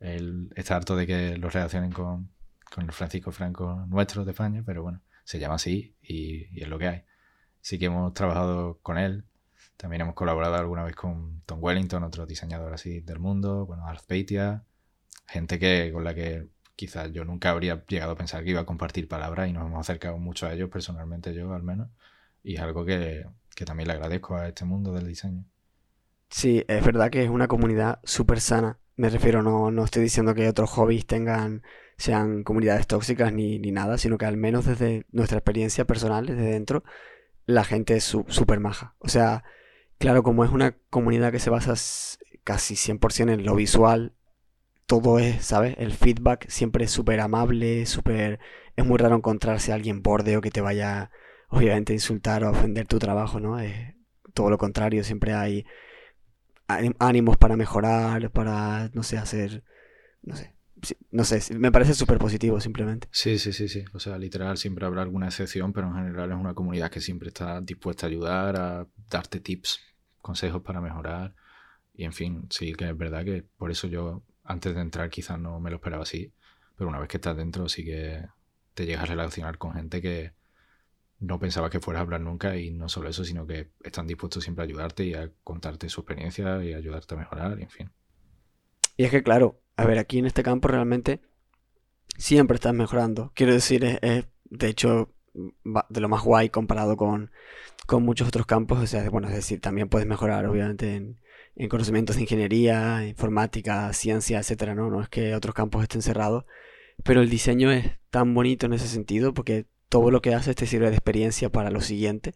Él 0.01 0.53
está 0.57 0.77
harto 0.77 0.97
de 0.97 1.07
que 1.07 1.37
lo 1.39 1.51
relacionen 1.51 1.93
con, 1.93 2.31
el 2.77 2.93
Francisco 2.93 3.33
Franco 3.33 3.85
nuestro 3.89 4.25
de 4.25 4.33
España, 4.33 4.63
pero 4.67 4.83
bueno, 4.83 5.01
se 5.25 5.39
llama 5.39 5.55
así 5.55 5.97
y, 6.03 6.61
es 6.61 6.69
lo 6.69 6.79
que 6.79 6.89
hay. 6.89 7.03
Sí 7.61 7.79
que 7.79 7.87
hemos 7.87 8.13
trabajado 8.15 8.79
con 8.83 8.99
él. 8.99 9.25
También 9.77 10.03
hemos 10.03 10.15
colaborado 10.15 10.57
alguna 10.57 10.85
vez 10.85 10.95
con 10.97 11.43
Tom 11.47 11.63
Wellington, 11.63 12.03
otro 12.03 12.27
diseñador 12.27 12.73
así 12.73 13.01
del 13.01 13.19
mundo, 13.19 13.67
bueno, 13.67 13.87
Arthpetia, 13.87 14.65
gente 15.27 15.59
que, 15.59 15.91
con 15.93 16.05
la 16.05 16.15
que 16.15 16.49
quizás 16.77 17.13
yo 17.13 17.25
nunca 17.25 17.51
habría 17.51 17.85
llegado 17.87 18.13
a 18.13 18.17
pensar 18.17 18.45
que 18.45 18.51
iba 18.51 18.61
a 18.61 18.67
compartir 18.67 19.09
palabras 19.09 19.49
y 19.49 19.53
nos 19.53 19.67
hemos 19.67 19.81
acercado 19.81 20.19
mucho 20.19 20.47
a 20.47 20.55
ellos, 20.55 20.71
personalmente 20.71 21.35
yo 21.35 21.53
al 21.53 21.63
menos 21.63 21.89
y 22.47 22.55
es 22.55 22.61
algo 22.61 22.85
que, 22.85 23.27
también 23.67 23.89
le 23.89 23.95
agradezco 23.95 24.37
a 24.37 24.47
este 24.47 24.65
mundo 24.65 24.93
del 24.93 25.09
diseño. 25.09 25.45
Sí, 26.29 26.65
es 26.69 26.85
verdad 26.85 27.11
que 27.11 27.25
es 27.25 27.31
una 27.31 27.49
comunidad 27.49 28.01
súper 28.05 28.41
sana. 28.41 28.79
Me 28.97 29.11
refiero, 29.11 29.43
no, 29.43 29.71
no 29.71 29.85
estoy 29.85 30.03
diciendo 30.03 30.35
que 30.35 30.49
otros 30.49 30.71
hobbies 30.71 31.07
tengan, 31.07 31.63
sean 31.97 32.43
comunidades 32.45 32.87
tóxicas 32.87 33.33
ni, 33.33 33.59
nada, 33.59 33.99
sino 33.99 34.19
que 34.19 34.27
al 34.27 34.37
menos 34.37 34.67
desde 34.67 35.07
nuestra 35.13 35.39
experiencia 35.39 35.85
personal, 35.87 36.27
desde 36.27 36.51
dentro, 36.51 36.85
la 37.47 37.65
gente 37.65 37.97
es 37.97 38.05
súper 38.05 38.61
maja. 38.61 38.95
O 38.99 39.09
sea, 39.09 39.45
claro, 39.99 40.23
como 40.23 40.45
es 40.45 40.51
una 40.51 40.77
comunidad 40.91 41.33
que 41.33 41.39
se 41.39 41.51
basa 41.51 41.75
casi 42.45 42.77
100% 42.77 43.33
en 43.33 43.45
lo 43.45 43.55
visual, 43.55 44.15
todo 44.87 45.19
es, 45.19 45.45
¿sabes? 45.45 45.75
El 45.79 45.93
feedback 45.93 46.49
siempre 46.49 46.85
es 46.85 46.91
súper 46.91 47.21
amable, 47.21 47.87
súper... 47.87 48.39
Es 48.77 48.85
muy 48.85 48.99
raro 48.99 49.17
encontrarse 49.17 49.73
a 49.73 49.75
alguien 49.75 50.03
borde 50.03 50.37
o 50.37 50.41
que 50.41 50.51
te 50.51 50.61
vaya 50.61 51.11
obviamente 51.49 51.93
insultar 51.93 52.45
o 52.45 52.51
ofender 52.51 52.87
tu 52.87 52.99
trabajo, 52.99 53.41
¿no? 53.41 53.59
Es 53.59 53.95
todo 54.35 54.51
lo 54.51 54.59
contrario, 54.59 55.03
siempre 55.05 55.33
hay 55.35 55.65
ánimos 56.67 57.37
para 57.37 57.57
mejorar, 57.57 58.31
para, 58.31 58.91
no 58.93 59.03
sé, 59.03 59.19
hacer, 59.19 59.63
no 60.23 60.37
sé, 60.37 60.55
no 61.11 61.25
sé, 61.25 61.55
me 61.55 61.73
parece 61.73 61.95
súper 61.95 62.19
positivo 62.19 62.61
simplemente. 62.61 63.09
Sí, 63.11 63.39
sí, 63.39 63.53
sí, 63.53 63.69
sí. 63.69 63.85
O 63.93 63.99
sea, 63.99 64.19
literal, 64.19 64.59
siempre 64.59 64.87
habrá 64.87 65.03
alguna 65.03 65.27
excepción, 65.27 65.73
pero 65.73 65.89
en 65.89 65.95
general 65.95 66.33
es 66.33 66.37
una 66.37 66.55
comunidad 66.55 66.91
que 66.91 67.01
siempre 67.01 67.29
está 67.29 67.61
dispuesta 67.61 68.07
a 68.07 68.11
ayudar, 68.11 68.57
a 68.57 68.87
darte 69.11 69.41
tips, 69.41 69.81
consejos 70.21 70.63
para 70.63 70.81
mejorar. 70.81 71.35
Y 71.95 72.05
en 72.05 72.13
fin, 72.13 72.47
sí 72.51 72.75
que 72.75 72.89
es 72.89 72.97
verdad 72.97 73.25
que 73.25 73.45
por 73.57 73.71
eso 73.71 73.87
yo 73.87 74.23
antes 74.45 74.75
de 74.75 74.81
entrar 74.81 75.09
quizás 75.09 75.39
no 75.39 75.59
me 75.61 75.71
lo 75.71 75.77
esperaba 75.77 76.03
así, 76.03 76.33
pero 76.77 76.89
una 76.89 76.99
vez 76.99 77.09
que 77.09 77.17
estás 77.17 77.37
dentro 77.37 77.69
sí 77.69 77.85
que 77.85 78.27
te 78.75 78.85
llegas 78.85 79.05
a 79.05 79.07
relacionar 79.07 79.57
con 79.57 79.73
gente 79.73 80.03
que, 80.03 80.33
no 81.19 81.39
pensaba 81.39 81.71
que 81.71 81.81
fueras 81.81 82.01
a 82.01 82.03
hablar 82.03 82.21
nunca 82.21 82.57
y 82.57 82.71
no 82.71 82.89
solo 82.89 83.09
eso, 83.09 83.25
sino 83.25 83.47
que 83.47 83.71
están 83.83 84.07
dispuestos 84.07 84.45
siempre 84.45 84.63
a 84.63 84.67
ayudarte 84.67 85.05
y 85.05 85.15
a 85.15 85.31
contarte 85.43 85.89
su 85.89 86.03
experiencia 86.03 86.63
y 86.63 86.75
ayudarte 86.75 87.15
a 87.15 87.19
mejorar, 87.19 87.59
en 87.61 87.71
fin. 87.71 87.91
Y 88.97 89.05
es 89.05 89.11
que 89.11 89.23
claro, 89.23 89.61
a 89.77 89.85
ver, 89.85 89.99
aquí 89.99 90.19
en 90.19 90.27
este 90.27 90.43
campo 90.43 90.69
realmente 90.69 91.21
siempre 92.17 92.57
estás 92.57 92.75
mejorando. 92.75 93.33
Quiero 93.35 93.53
decir, 93.53 93.85
es, 93.85 94.27
de 94.45 94.69
hecho 94.69 95.13
de 95.91 96.01
lo 96.01 96.09
más 96.09 96.23
guay 96.23 96.49
comparado 96.49 96.97
con, 96.97 97.31
con, 97.87 98.03
muchos 98.03 98.29
otros 98.29 98.47
campos. 98.47 98.79
O 98.79 98.87
sea, 98.87 99.09
bueno, 99.11 99.29
es 99.29 99.35
decir, 99.35 99.61
también 99.61 99.89
puedes 99.89 100.09
mejorar 100.09 100.47
obviamente 100.47 100.95
en, 100.95 101.19
en 101.57 101.69
conocimientos 101.69 102.17
de 102.17 102.23
ingeniería, 102.23 103.07
informática, 103.07 103.93
ciencia, 103.93 104.39
etcétera, 104.39 104.75
¿no? 104.75 104.91
No 104.91 105.03
es 105.03 105.09
que 105.09 105.35
otros 105.35 105.55
campos 105.55 105.83
estén 105.83 106.03
cerrados. 106.03 106.45
Pero 107.05 107.21
el 107.21 107.29
diseño 107.29 107.71
es 107.71 107.99
tan 108.11 108.33
bonito 108.35 108.67
en 108.67 108.73
ese 108.73 108.89
sentido 108.89 109.35
porque 109.35 109.67
todo 109.89 110.11
lo 110.11 110.21
que 110.21 110.35
haces 110.35 110.57
te 110.57 110.67
sirve 110.67 110.91
de 110.91 110.97
experiencia 110.97 111.51
para 111.51 111.71
lo 111.71 111.81
siguiente 111.81 112.35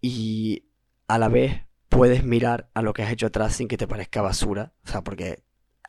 y 0.00 0.64
a 1.06 1.18
la 1.18 1.28
vez 1.28 1.62
puedes 1.88 2.24
mirar 2.24 2.70
a 2.74 2.82
lo 2.82 2.92
que 2.92 3.02
has 3.02 3.12
hecho 3.12 3.26
atrás 3.26 3.54
sin 3.54 3.68
que 3.68 3.76
te 3.76 3.88
parezca 3.88 4.22
basura, 4.22 4.72
o 4.84 4.88
sea, 4.88 5.02
porque 5.02 5.42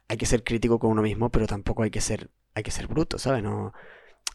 hay 0.07 0.17
que 0.17 0.25
ser 0.25 0.43
crítico 0.43 0.79
con 0.79 0.91
uno 0.91 1.01
mismo, 1.01 1.29
pero 1.29 1.47
tampoco 1.47 1.83
hay 1.83 1.91
que 1.91 2.01
ser, 2.01 2.31
hay 2.55 2.63
que 2.63 2.71
ser 2.71 2.87
bruto, 2.87 3.19
¿sabes? 3.19 3.43
No, 3.43 3.73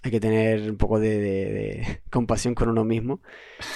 hay 0.05 0.11
que 0.11 0.21
tener 0.21 0.71
un 0.71 0.77
poco 0.77 1.01
de, 1.01 2.03
compasión 2.11 2.55
con 2.55 2.69
uno 2.69 2.85
mismo. 2.85 3.21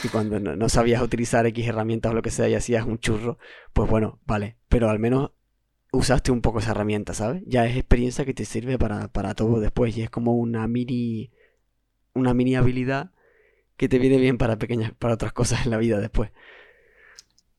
Y 0.04 0.08
cuando 0.08 0.38
no, 0.38 0.68
sabías 0.68 1.02
utilizar 1.02 1.46
X 1.46 1.66
herramientas 1.66 2.12
o 2.12 2.14
lo 2.14 2.22
que 2.22 2.30
sea 2.30 2.48
y 2.48 2.54
hacías 2.54 2.84
un 2.86 2.98
churro, 2.98 3.38
pues 3.72 3.90
bueno, 3.90 4.20
vale. 4.26 4.58
Pero 4.68 4.90
al 4.90 4.98
menos 4.98 5.32
usaste 5.90 6.30
un 6.30 6.42
poco 6.42 6.58
esa 6.58 6.72
herramienta, 6.72 7.14
¿sabes? 7.14 7.42
Ya 7.46 7.66
es 7.66 7.76
experiencia 7.76 8.26
que 8.26 8.34
te 8.34 8.44
sirve 8.44 8.78
para, 8.78 9.08
para 9.08 9.34
todo 9.34 9.58
después 9.58 9.96
y 9.96 10.02
es 10.02 10.10
como 10.10 10.34
una 10.34 10.68
mini 10.68 11.32
una 12.18 12.34
mini 12.34 12.56
habilidad 12.56 13.12
que 13.76 13.88
te 13.88 13.98
viene 13.98 14.18
bien 14.18 14.38
para 14.38 14.58
pequeñas, 14.58 14.92
para 14.98 15.14
otras 15.14 15.32
cosas 15.32 15.64
en 15.64 15.70
la 15.70 15.78
vida 15.78 16.00
después. 16.00 16.30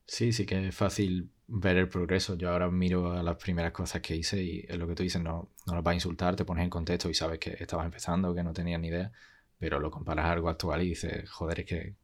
Sí, 0.06 0.32
sí 0.32 0.44
que 0.44 0.68
es 0.68 0.74
fácil 0.74 1.30
ver 1.46 1.76
el 1.76 1.88
progreso. 1.88 2.36
Yo 2.36 2.50
ahora 2.50 2.70
miro 2.70 3.12
a 3.12 3.22
las 3.22 3.36
primeras 3.36 3.72
cosas 3.72 4.02
que 4.02 4.16
hice 4.16 4.42
y 4.42 4.66
es 4.68 4.76
lo 4.76 4.86
que 4.86 4.94
tú 4.94 5.02
dices, 5.02 5.22
no, 5.22 5.50
no 5.66 5.74
los 5.74 5.82
vas 5.82 5.92
a 5.92 5.94
insultar, 5.94 6.36
te 6.36 6.44
pones 6.44 6.64
en 6.64 6.70
contexto 6.70 7.08
y 7.08 7.14
sabes 7.14 7.38
que 7.38 7.56
estabas 7.58 7.86
empezando, 7.86 8.34
que 8.34 8.42
no 8.42 8.52
tenías 8.52 8.80
ni 8.80 8.88
idea, 8.88 9.10
pero 9.58 9.80
lo 9.80 9.90
comparas 9.90 10.26
a 10.26 10.32
algo 10.32 10.48
actual 10.48 10.82
y 10.82 10.90
dices, 10.90 11.28
joder, 11.30 11.60
es 11.60 11.66
que, 11.66 11.94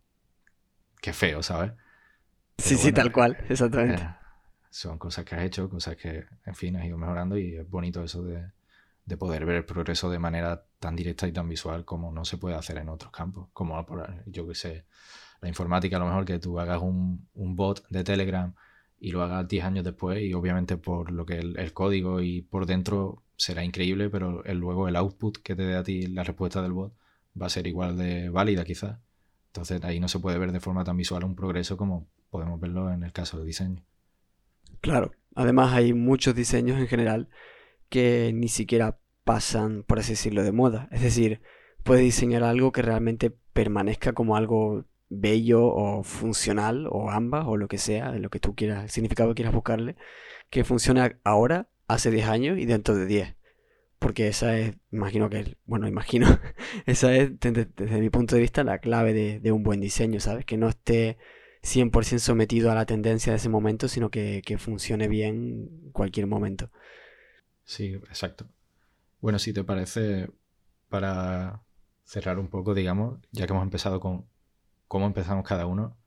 qué 1.01 1.13
feo, 1.13 1.43
¿sabes? 1.43 1.73
sí, 2.59 2.77
sí, 2.77 2.93
tal 2.93 3.13
cual, 3.13 3.37
exactamente. 3.49 4.03
Eh, 4.03 4.15
son 4.71 4.99
cosas 4.99 5.25
que 5.25 5.35
has 5.35 5.43
hecho, 5.43 5.69
cosas 5.69 5.97
que, 5.97 6.25
en 6.45 6.55
fin, 6.55 6.77
has 6.77 6.85
ido 6.87 6.97
mejorando 6.99 7.39
y 7.39 7.57
es 7.57 7.69
bonito 7.69 8.03
eso 8.03 8.23
de, 8.23 8.51
de 9.07 9.17
poder 9.17 9.47
ver 9.47 9.57
el 9.57 9.65
progreso 9.65 10.11
de 10.11 10.19
manera 10.19 10.67
tan 10.81 10.97
directa 10.97 11.27
y 11.29 11.33
tan 11.33 11.49
visual 11.49 11.85
como 11.85 12.13
no 12.13 12.25
se 12.25 12.39
puede 12.39 12.57
hacer 12.57 12.77
en 12.79 12.89
otros 12.89 13.13
campos. 13.13 13.49
Como, 13.53 13.87
yo 14.27 14.47
que 14.49 14.55
sé, 14.55 14.85
la 15.41 15.49
informática, 15.49 15.97
a 15.97 16.01
lo 16.01 16.07
mejor 16.07 16.25
que 16.25 16.39
tú 16.41 16.59
hagas 16.59 16.83
un, 16.83 17.29
bot 17.35 17.87
de 17.89 18.03
Telegram 18.03 18.53
y 18.99 19.13
lo 19.13 19.23
hagas 19.23 19.47
10 19.47 19.65
años 19.65 19.85
después 19.85 20.21
y 20.21 20.35
obviamente 20.35 20.77
por 20.77 21.13
lo 21.13 21.25
que 21.25 21.39
el, 21.39 21.59
el, 21.59 21.73
código 21.73 22.21
y 22.21 22.43
por 22.43 22.67
dentro 22.67 23.23
será 23.37 23.63
increíble, 23.63 24.11
pero 24.11 24.45
el, 24.45 24.59
luego 24.59 24.89
el 24.89 24.97
output 24.97 25.39
que 25.39 25.55
te 25.55 25.63
dé 25.63 25.77
a 25.77 25.85
ti 25.85 26.07
la 26.09 26.25
respuesta 26.25 26.61
del 26.61 26.73
bot 26.73 26.93
va 27.41 27.47
a 27.47 27.51
ser 27.51 27.67
igual 27.69 27.97
de 27.97 28.29
válida 28.29 28.65
quizás. 28.65 28.99
Entonces 29.49 29.83
ahí 29.85 30.01
no 30.01 30.09
se 30.09 30.19
puede 30.19 30.39
ver 30.39 30.51
de 30.51 30.61
forma 30.61 30.83
tan 30.83 30.97
visual 30.97 31.23
un 31.25 31.37
progreso 31.37 31.77
como 31.77 32.09
podemos 32.29 32.59
verlo 32.59 32.93
en 32.93 33.05
el 33.05 33.13
caso 33.13 33.39
de 33.39 33.47
diseño. 33.47 33.85
Claro, 34.81 35.13
además 35.35 35.73
hay 35.73 35.93
muchos 35.93 36.35
diseños 36.35 36.79
en 36.79 36.89
general 36.89 37.29
que 37.89 38.33
ni 38.35 38.49
siquiera 38.49 38.99
pasan, 39.25 39.83
por 39.83 39.99
así 39.99 40.13
decirlo, 40.13 40.45
de 40.45 40.53
moda. 40.53 40.89
Es 40.93 41.03
decir, 41.03 41.41
puedes 41.83 42.05
diseñar 42.05 42.43
algo 42.43 42.73
que 42.73 42.83
realmente 42.83 43.31
permanezca 43.53 44.13
como 44.13 44.37
algo 44.37 44.85
bello 45.09 45.65
o 45.67 46.03
funcional 46.03 46.87
o 46.91 47.11
ambas 47.11 47.45
o 47.47 47.57
lo 47.57 47.69
que 47.69 47.79
sea, 47.79 48.13
lo 48.13 48.31
que 48.31 48.41
tú 48.41 48.55
quieras, 48.55 48.85
el 48.85 48.91
significado 48.91 49.31
que 49.31 49.37
quieras 49.37 49.55
buscarle, 49.55 49.97
que 50.51 50.65
funcione 50.65 51.17
ahora, 51.25 51.69
hace 51.89 52.11
10 52.11 52.29
años 52.29 52.59
y 52.59 52.67
dentro 52.67 52.95
de 52.97 53.07
10. 53.07 53.37
Porque 53.99 54.29
esa 54.29 54.59
es, 54.59 54.77
imagino 54.93 55.31
que, 55.31 55.57
bueno, 55.65 55.89
imagino, 55.89 56.27
esa 56.87 57.15
es 57.17 57.39
desde, 57.41 58.01
mi 58.01 58.11
punto 58.11 58.35
de 58.37 58.43
vista 58.43 58.63
la 58.65 58.79
clave 58.79 59.13
de, 59.15 59.41
de, 59.41 59.53
un 59.53 59.63
buen 59.63 59.81
diseño, 59.81 60.21
¿sabes? 60.21 60.45
Que 60.45 60.59
no 60.59 60.69
esté 60.69 61.17
100% 61.63 62.19
sometido 62.19 62.71
a 62.71 62.75
la 62.75 62.87
tendencia 62.87 63.33
de 63.33 63.39
ese 63.39 63.49
momento, 63.49 63.89
sino 63.89 64.11
que, 64.11 64.43
que 64.45 64.59
funcione 64.59 65.09
bien 65.09 65.71
en 65.85 65.91
cualquier 65.93 66.27
momento. 66.27 66.71
Sí, 67.67 67.93
exacto. 67.95 68.47
Bueno, 69.21 69.39
si 69.39 69.53
te 69.53 69.65
parece, 69.65 70.31
para 70.89 71.63
cerrar 72.05 72.39
un 72.39 72.49
poco, 72.49 72.75
digamos, 72.75 73.19
ya 73.33 73.47
que 73.47 73.53
hemos 73.53 73.65
empezado 73.65 74.01
con 74.01 74.27
cómo 74.89 75.07
empezamos 75.07 75.47
cada 75.47 75.67
uno, 75.67 75.99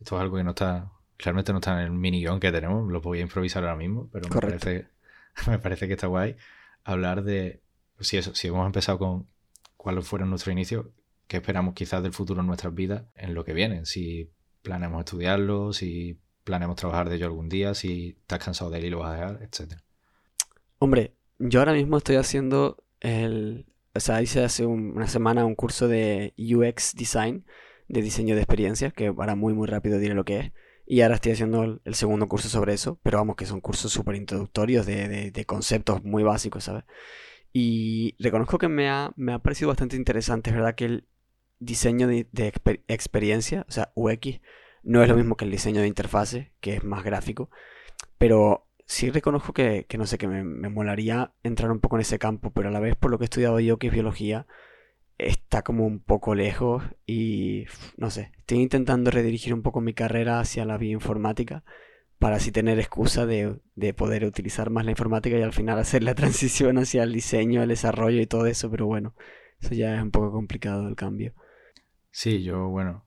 esto 0.00 0.16
es 0.16 0.22
algo 0.22 0.36
que 0.36 0.44
no 0.44 0.50
está, 0.50 0.92
realmente 1.18 1.52
no 1.52 1.58
está 1.58 1.72
en 1.80 1.86
el 1.86 1.92
mini 1.92 2.20
guion 2.20 2.40
que 2.40 2.52
tenemos, 2.52 2.90
lo 2.90 3.00
voy 3.00 3.18
a 3.18 3.22
improvisar 3.22 3.64
ahora 3.64 3.76
mismo, 3.76 4.08
pero 4.10 4.28
me 4.28 4.40
parece, 4.40 4.88
me 5.48 5.58
parece 5.58 5.88
que 5.88 5.94
está 5.94 6.06
guay 6.06 6.36
hablar 6.84 7.24
de, 7.24 7.62
si, 8.00 8.16
eso, 8.16 8.34
si 8.34 8.48
hemos 8.48 8.64
empezado 8.66 8.98
con 8.98 9.28
cuáles 9.76 10.06
fueron 10.06 10.30
nuestros 10.30 10.52
inicios, 10.52 10.86
qué 11.26 11.38
esperamos 11.38 11.74
quizás 11.74 12.02
del 12.02 12.12
futuro 12.12 12.40
en 12.40 12.46
nuestras 12.46 12.74
vidas 12.74 13.04
en 13.16 13.34
lo 13.34 13.44
que 13.44 13.52
viene, 13.52 13.86
si 13.86 14.32
planeamos 14.62 15.00
estudiarlo, 15.00 15.72
si 15.72 16.20
planeamos 16.44 16.76
trabajar 16.76 17.08
de 17.08 17.16
ello 17.16 17.26
algún 17.26 17.48
día, 17.48 17.74
si 17.74 18.16
estás 18.20 18.44
cansado 18.44 18.70
de 18.70 18.78
él 18.78 18.84
y 18.86 18.90
lo 18.90 19.00
vas 19.00 19.10
a 19.10 19.14
dejar, 19.14 19.42
etc. 19.42 19.82
Hombre, 20.82 21.14
yo 21.38 21.60
ahora 21.60 21.74
mismo 21.74 21.96
estoy 21.96 22.16
haciendo 22.16 22.82
el... 22.98 23.66
O 23.94 24.00
sea, 24.00 24.20
hice 24.20 24.42
hace 24.42 24.66
una 24.66 25.06
semana 25.06 25.44
un 25.44 25.54
curso 25.54 25.86
de 25.86 26.34
UX 26.36 26.96
Design, 26.96 27.46
de 27.86 28.02
diseño 28.02 28.34
de 28.34 28.40
experiencias, 28.40 28.92
que 28.92 29.06
ahora 29.06 29.36
muy 29.36 29.54
muy 29.54 29.68
rápido 29.68 30.00
diré 30.00 30.14
lo 30.14 30.24
que 30.24 30.40
es. 30.40 30.52
Y 30.84 31.02
ahora 31.02 31.14
estoy 31.14 31.30
haciendo 31.30 31.80
el, 31.84 31.94
segundo 31.94 32.26
curso 32.26 32.48
sobre 32.48 32.74
eso, 32.74 32.98
pero 33.04 33.18
vamos, 33.18 33.36
que 33.36 33.46
son 33.46 33.60
cursos 33.60 33.92
súper 33.92 34.16
introductorios 34.16 34.84
de, 34.84 35.30
de, 35.30 35.44
conceptos 35.44 36.02
muy 36.02 36.24
básicos, 36.24 36.64
¿sabes? 36.64 36.82
Y 37.52 38.16
reconozco 38.18 38.58
que 38.58 38.66
me 38.66 38.90
ha, 38.90 39.12
me 39.14 39.34
ha 39.34 39.38
parecido 39.38 39.68
bastante 39.68 39.94
interesante, 39.94 40.50
es 40.50 40.56
verdad 40.56 40.74
que 40.74 40.86
el 40.86 41.06
diseño 41.60 42.08
de, 42.08 42.26
experiencia, 42.88 43.66
o 43.68 43.70
sea, 43.70 43.92
UX, 43.94 44.40
no 44.82 45.00
es 45.00 45.08
lo 45.08 45.14
mismo 45.14 45.36
que 45.36 45.44
el 45.44 45.52
diseño 45.52 45.80
de 45.80 45.86
interfase, 45.86 46.50
que 46.60 46.74
es 46.74 46.82
más 46.82 47.04
gráfico, 47.04 47.50
pero 48.18 48.66
sí 48.92 49.10
reconozco 49.10 49.54
que, 49.54 49.86
no 49.96 50.06
sé, 50.06 50.18
que 50.18 50.28
me, 50.28 50.44
me, 50.44 50.68
molaría 50.68 51.32
entrar 51.42 51.70
un 51.70 51.80
poco 51.80 51.96
en 51.96 52.02
ese 52.02 52.18
campo, 52.18 52.52
pero 52.52 52.68
a 52.68 52.72
la 52.72 52.80
vez 52.80 52.94
por 52.94 53.10
lo 53.10 53.18
que 53.18 53.24
he 53.24 53.26
estudiado 53.26 53.58
yo, 53.58 53.78
que 53.78 53.86
es 53.86 53.92
biología, 53.92 54.46
está 55.16 55.62
como 55.62 55.86
un 55.86 56.00
poco 56.00 56.34
lejos 56.34 56.84
y 57.06 57.64
no 57.96 58.10
sé, 58.10 58.32
estoy 58.38 58.58
intentando 58.58 59.10
redirigir 59.10 59.54
un 59.54 59.62
poco 59.62 59.80
mi 59.80 59.94
carrera 59.94 60.40
hacia 60.40 60.66
la 60.66 60.76
bioinformática 60.76 61.64
para 62.18 62.36
así 62.36 62.52
tener 62.52 62.78
excusa 62.78 63.24
de, 63.24 63.60
de, 63.76 63.94
poder 63.94 64.24
utilizar 64.24 64.68
más 64.68 64.84
la 64.84 64.90
informática 64.90 65.38
y 65.38 65.42
al 65.42 65.54
final 65.54 65.78
hacer 65.78 66.02
la 66.02 66.14
transición 66.22 66.76
hacia 66.76 67.02
el 67.02 67.14
diseño, 67.14 67.62
el 67.62 67.70
desarrollo 67.70 68.20
y 68.20 68.26
todo 68.26 68.46
eso, 68.46 68.70
pero 68.70 68.86
bueno, 68.86 69.14
eso 69.58 69.74
ya 69.74 69.96
es 69.96 70.02
un 70.02 70.10
poco 70.10 70.32
complicado 70.32 70.86
el 70.86 70.96
cambio. 70.96 71.32
Sí, 72.10 72.42
yo 72.42 72.68
bueno, 72.68 73.06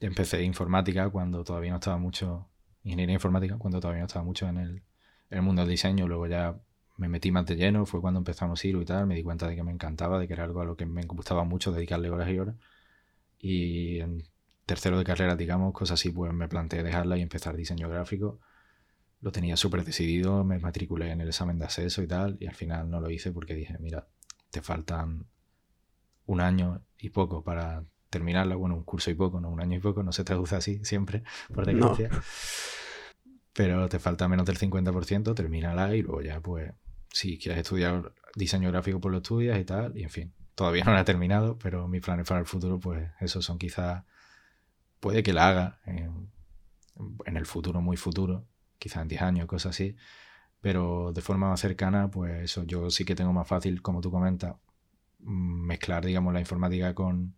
empecé 0.00 0.42
informática 0.42 1.10
cuando 1.10 1.44
todavía 1.44 1.70
no 1.70 1.76
estaba 1.76 1.98
mucho, 1.98 2.48
ingeniería 2.82 3.14
informática, 3.14 3.58
cuando 3.58 3.78
todavía 3.78 4.00
no 4.00 4.06
estaba 4.06 4.24
mucho 4.24 4.48
en 4.48 4.56
el, 4.56 4.82
en 5.30 5.38
el 5.38 5.42
mundo 5.42 5.62
del 5.62 5.70
diseño, 5.70 6.08
luego 6.08 6.26
ya 6.26 6.58
me 6.96 7.08
metí 7.08 7.30
más 7.30 7.46
de 7.46 7.56
lleno, 7.56 7.86
fue 7.86 8.00
cuando 8.00 8.18
empezamos 8.18 8.60
Siro 8.60 8.82
y 8.82 8.84
tal, 8.84 9.06
me 9.06 9.14
di 9.14 9.22
cuenta 9.22 9.46
de 9.46 9.54
que 9.54 9.62
me 9.62 9.72
encantaba, 9.72 10.18
de 10.18 10.26
que 10.26 10.34
era 10.34 10.44
algo 10.44 10.60
a 10.60 10.64
lo 10.64 10.76
que 10.76 10.84
me 10.84 11.02
gustaba 11.02 11.44
mucho 11.44 11.72
dedicarle 11.72 12.10
horas 12.10 12.28
y 12.28 12.38
horas. 12.38 12.56
Y 13.38 14.00
en 14.00 14.24
tercero 14.66 14.98
de 14.98 15.04
carrera, 15.04 15.36
digamos, 15.36 15.72
cosas 15.72 16.00
así, 16.00 16.10
pues 16.10 16.32
me 16.32 16.48
planteé 16.48 16.82
dejarla 16.82 17.16
y 17.16 17.22
empezar 17.22 17.56
diseño 17.56 17.88
gráfico. 17.88 18.40
Lo 19.20 19.30
tenía 19.30 19.56
súper 19.56 19.84
decidido, 19.84 20.44
me 20.44 20.58
matriculé 20.58 21.10
en 21.12 21.20
el 21.20 21.28
examen 21.28 21.58
de 21.58 21.66
acceso 21.66 22.02
y 22.02 22.08
tal, 22.08 22.36
y 22.40 22.46
al 22.46 22.54
final 22.54 22.90
no 22.90 23.00
lo 23.00 23.10
hice 23.10 23.30
porque 23.30 23.54
dije, 23.54 23.76
mira, 23.78 24.08
te 24.50 24.60
faltan 24.60 25.26
un 26.26 26.40
año 26.40 26.82
y 26.98 27.10
poco 27.10 27.44
para 27.44 27.84
terminarla, 28.10 28.56
bueno, 28.56 28.76
un 28.76 28.84
curso 28.84 29.10
y 29.10 29.14
poco, 29.14 29.40
no 29.40 29.50
un 29.50 29.60
año 29.60 29.76
y 29.76 29.80
poco, 29.80 30.02
no 30.02 30.12
se 30.12 30.24
traduce 30.24 30.56
así 30.56 30.84
siempre, 30.84 31.22
por 31.54 31.64
desgracia. 31.64 32.10
Pero 33.58 33.88
te 33.88 33.98
falta 33.98 34.28
menos 34.28 34.46
del 34.46 34.56
50%, 34.56 35.34
termínala 35.34 35.92
y 35.96 36.02
luego 36.02 36.22
ya 36.22 36.40
pues 36.40 36.72
si 37.08 37.38
quieres 37.38 37.62
estudiar 37.62 38.12
diseño 38.36 38.70
gráfico, 38.70 39.00
pues 39.00 39.10
lo 39.10 39.18
estudias 39.18 39.58
y 39.58 39.64
tal, 39.64 39.98
y 39.98 40.04
en 40.04 40.10
fin, 40.10 40.32
todavía 40.54 40.84
no 40.84 40.92
la 40.92 41.00
he 41.00 41.04
terminado, 41.04 41.58
pero 41.58 41.88
mis 41.88 42.00
planes 42.00 42.24
para 42.24 42.38
el 42.38 42.46
futuro, 42.46 42.78
pues 42.78 43.10
esos 43.18 43.44
son 43.44 43.58
quizás, 43.58 44.04
puede 45.00 45.24
que 45.24 45.32
la 45.32 45.48
haga 45.48 45.80
en, 45.86 46.30
el 47.24 47.46
futuro, 47.46 47.80
muy 47.80 47.96
futuro, 47.96 48.46
quizás 48.78 49.02
en 49.02 49.08
10 49.08 49.22
años, 49.22 49.46
cosas 49.48 49.70
así, 49.70 49.96
pero 50.60 51.12
de 51.12 51.20
forma 51.20 51.48
más 51.48 51.58
cercana, 51.58 52.12
pues 52.12 52.44
eso 52.44 52.62
yo 52.62 52.92
sí 52.92 53.04
que 53.04 53.16
tengo 53.16 53.32
más 53.32 53.48
fácil, 53.48 53.82
como 53.82 54.00
tú 54.00 54.12
comentas, 54.12 54.54
mm, 55.18 55.66
mezclar, 55.66 56.04
digamos, 56.04 56.32
la 56.32 56.38
informática 56.38 56.94
con, 56.94 57.34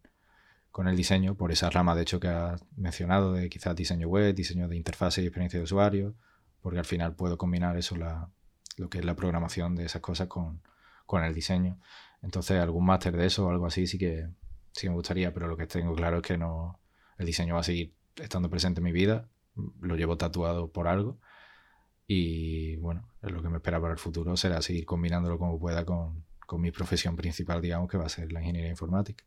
con 0.70 0.88
el 0.88 0.96
diseño, 0.96 1.35
por 1.35 1.52
esa 1.52 1.70
rama, 1.70 1.94
de 1.94 2.02
hecho, 2.02 2.20
que 2.20 2.28
has 2.28 2.62
mencionado, 2.76 3.33
de 3.33 3.48
quizás 3.48 3.74
diseño 3.74 4.09
web, 4.09 4.35
diseño 4.35 4.68
de 4.68 4.76
interfase 4.76 5.22
y 5.22 5.26
experiencia 5.26 5.59
de 5.59 5.64
usuario, 5.64 6.14
porque 6.61 6.78
al 6.78 6.85
final 6.85 7.14
puedo 7.14 7.38
combinar 7.38 7.76
eso, 7.76 7.96
la, 7.96 8.30
lo 8.76 8.88
que 8.88 8.98
es 8.98 9.04
la 9.04 9.16
programación 9.16 9.74
de 9.74 9.85
esas 9.85 10.02
cosas 10.02 10.28
con, 10.28 10.62
el 11.24 11.35
diseño. 11.35 11.78
Entonces, 12.22 12.61
algún 12.61 12.87
máster 12.87 13.16
de 13.16 13.26
eso 13.26 13.46
o 13.46 13.50
algo 13.50 13.66
así 13.66 13.87
sí 13.88 13.98
que, 13.98 14.28
sí 14.72 14.88
me 14.88 14.94
gustaría, 14.94 15.35
pero 15.35 15.48
lo 15.48 15.56
que 15.56 15.66
tengo 15.66 15.94
claro 15.94 16.18
es 16.18 16.22
que 16.22 16.38
no 16.38 16.78
el 17.18 17.26
diseño 17.26 17.54
va 17.54 17.61
a 17.61 17.64
seguir 17.64 17.94
estando 18.16 18.48
presente 18.48 18.80
en 18.80 18.85
mi 18.85 18.92
vida, 18.92 19.28
lo 19.80 19.96
llevo 19.96 20.16
tatuado 20.16 20.70
por 20.70 20.87
algo 20.87 21.18
y 22.06 22.76
bueno, 22.76 23.09
lo 23.22 23.42
que 23.42 23.48
me 23.48 23.56
espera 23.56 23.80
para 23.80 23.92
el 23.92 23.98
futuro 23.98 24.37
será 24.37 24.62
seguir 24.62 24.87
combinándolo 24.87 25.38
como 25.38 25.59
pueda 25.59 25.85
con, 25.85 26.24
con 26.46 26.61
mi 26.61 26.70
profesión 26.70 27.16
principal, 27.16 27.61
digamos, 27.61 27.88
que 27.88 27.98
va 27.98 28.06
a 28.06 28.09
ser 28.09 28.33
la 28.33 28.40
ingeniería 28.40 28.70
informática. 28.70 29.24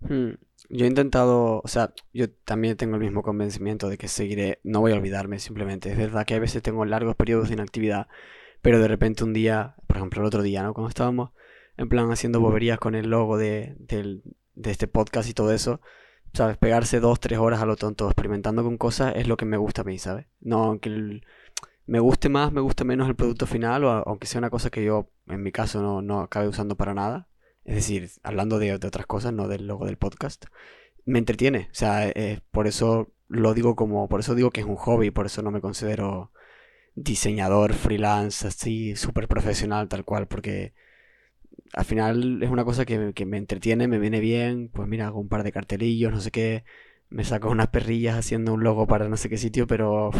Hmm. 0.00 0.32
Yo 0.68 0.84
he 0.84 0.88
intentado, 0.88 1.60
o 1.64 1.68
sea, 1.68 1.92
yo 2.12 2.30
también 2.30 2.76
tengo 2.76 2.96
el 2.96 3.00
mismo 3.02 3.22
convencimiento 3.22 3.88
de 3.88 3.98
que 3.98 4.08
seguiré, 4.08 4.60
no 4.62 4.80
voy 4.80 4.92
a 4.92 4.96
olvidarme 4.96 5.38
simplemente. 5.38 5.90
Es 5.90 5.98
verdad 5.98 6.26
que 6.26 6.34
a 6.34 6.38
veces 6.38 6.62
tengo 6.62 6.84
largos 6.84 7.16
periodos 7.16 7.48
de 7.48 7.54
inactividad, 7.54 8.08
pero 8.62 8.78
de 8.78 8.88
repente 8.88 9.24
un 9.24 9.32
día, 9.32 9.76
por 9.86 9.96
ejemplo 9.96 10.20
el 10.20 10.26
otro 10.26 10.42
día, 10.42 10.62
¿no? 10.62 10.74
Cuando 10.74 10.88
estábamos 10.88 11.30
en 11.76 11.88
plan 11.88 12.10
haciendo 12.10 12.40
boberías 12.40 12.78
con 12.78 12.94
el 12.94 13.08
logo 13.10 13.38
de, 13.38 13.76
de 13.78 14.70
este 14.70 14.86
podcast 14.86 15.28
y 15.28 15.34
todo 15.34 15.52
eso, 15.52 15.80
¿sabes? 16.34 16.56
Pegarse 16.58 17.00
dos, 17.00 17.20
tres 17.20 17.38
horas 17.38 17.60
a 17.60 17.66
lo 17.66 17.76
tonto 17.76 18.06
experimentando 18.06 18.62
con 18.62 18.78
cosas 18.78 19.14
es 19.16 19.28
lo 19.28 19.36
que 19.36 19.46
me 19.46 19.56
gusta 19.56 19.82
a 19.82 19.84
mí, 19.84 19.98
¿sabes? 19.98 20.26
No, 20.40 20.64
aunque 20.64 21.22
me 21.86 22.00
guste 22.00 22.28
más, 22.28 22.52
me 22.52 22.60
guste 22.60 22.84
menos 22.84 23.08
el 23.08 23.16
producto 23.16 23.46
final, 23.46 23.84
o 23.84 23.90
aunque 23.90 24.26
sea 24.26 24.38
una 24.38 24.50
cosa 24.50 24.70
que 24.70 24.84
yo, 24.84 25.10
en 25.26 25.42
mi 25.42 25.52
caso, 25.52 25.82
no, 25.82 26.02
no 26.02 26.20
acabe 26.20 26.48
usando 26.48 26.76
para 26.76 26.94
nada, 26.94 27.28
es 27.70 27.76
decir, 27.76 28.10
hablando 28.24 28.58
de, 28.58 28.74
otras 28.74 29.06
cosas, 29.06 29.32
no 29.32 29.46
del 29.46 29.68
logo 29.68 29.86
del 29.86 29.96
podcast, 29.96 30.46
me 31.04 31.20
entretiene. 31.20 31.68
O 31.70 31.74
sea, 31.74 32.08
eh, 32.08 32.40
por 32.50 32.66
eso 32.66 33.12
lo 33.28 33.54
digo 33.54 33.76
como, 33.76 34.08
por 34.08 34.18
eso 34.18 34.34
digo 34.34 34.50
que 34.50 34.60
es 34.60 34.66
un 34.66 34.74
hobby, 34.74 35.12
por 35.12 35.26
eso 35.26 35.40
no 35.42 35.52
me 35.52 35.60
considero 35.60 36.32
diseñador 36.96 37.74
freelance, 37.74 38.48
así, 38.48 38.96
súper 38.96 39.28
profesional, 39.28 39.88
tal 39.88 40.04
cual, 40.04 40.26
porque 40.26 40.74
al 41.72 41.84
final 41.84 42.42
es 42.42 42.50
una 42.50 42.64
cosa 42.64 42.84
que, 42.84 43.12
me 43.24 43.36
entretiene, 43.38 43.86
me 43.86 44.00
viene 44.00 44.18
bien, 44.18 44.68
pues 44.70 44.88
mira, 44.88 45.06
hago 45.06 45.20
un 45.20 45.28
par 45.28 45.44
de 45.44 45.52
cartelillos, 45.52 46.12
no 46.12 46.20
sé 46.20 46.32
qué, 46.32 46.64
me 47.08 47.22
saco 47.22 47.50
unas 47.50 47.68
perrillas 47.68 48.18
haciendo 48.18 48.52
un 48.52 48.64
logo 48.64 48.88
para 48.88 49.08
no 49.08 49.16
sé 49.16 49.28
qué 49.28 49.38
sitio, 49.38 49.68
pero 49.68 50.10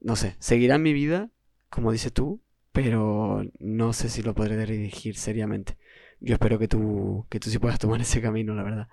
no 0.00 0.14
sé, 0.14 0.36
seguirá 0.38 0.76
en 0.76 0.82
mi 0.82 0.92
vida, 0.92 1.30
como 1.68 1.90
dices 1.90 2.12
tú, 2.12 2.40
pero 2.70 3.42
no 3.58 3.92
sé 3.92 4.08
si 4.08 4.22
lo 4.22 4.34
podré 4.34 4.56
dirigir 4.66 5.16
seriamente 5.16 5.76
yo 6.22 6.34
espero 6.34 6.58
que 6.58 6.68
tú, 6.68 7.26
que 7.28 7.40
tú 7.40 7.50
sí 7.50 7.58
puedas 7.58 7.78
tomar 7.78 8.00
ese 8.00 8.22
camino, 8.22 8.54
la 8.54 8.62
verdad. 8.62 8.88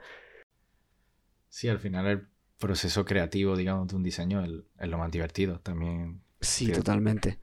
Sí, 1.47 1.69
al 1.69 1.79
final 1.79 2.07
el 2.07 2.27
proceso 2.57 3.05
creativo, 3.05 3.55
digamos, 3.55 3.87
de 3.87 3.95
un 3.95 4.03
diseño 4.03 4.43
es, 4.43 4.87
lo 4.87 4.97
más 4.97 5.11
divertido 5.11 5.59
también. 5.59 6.21
Sí, 6.41 6.71
totalmente. 6.71 7.39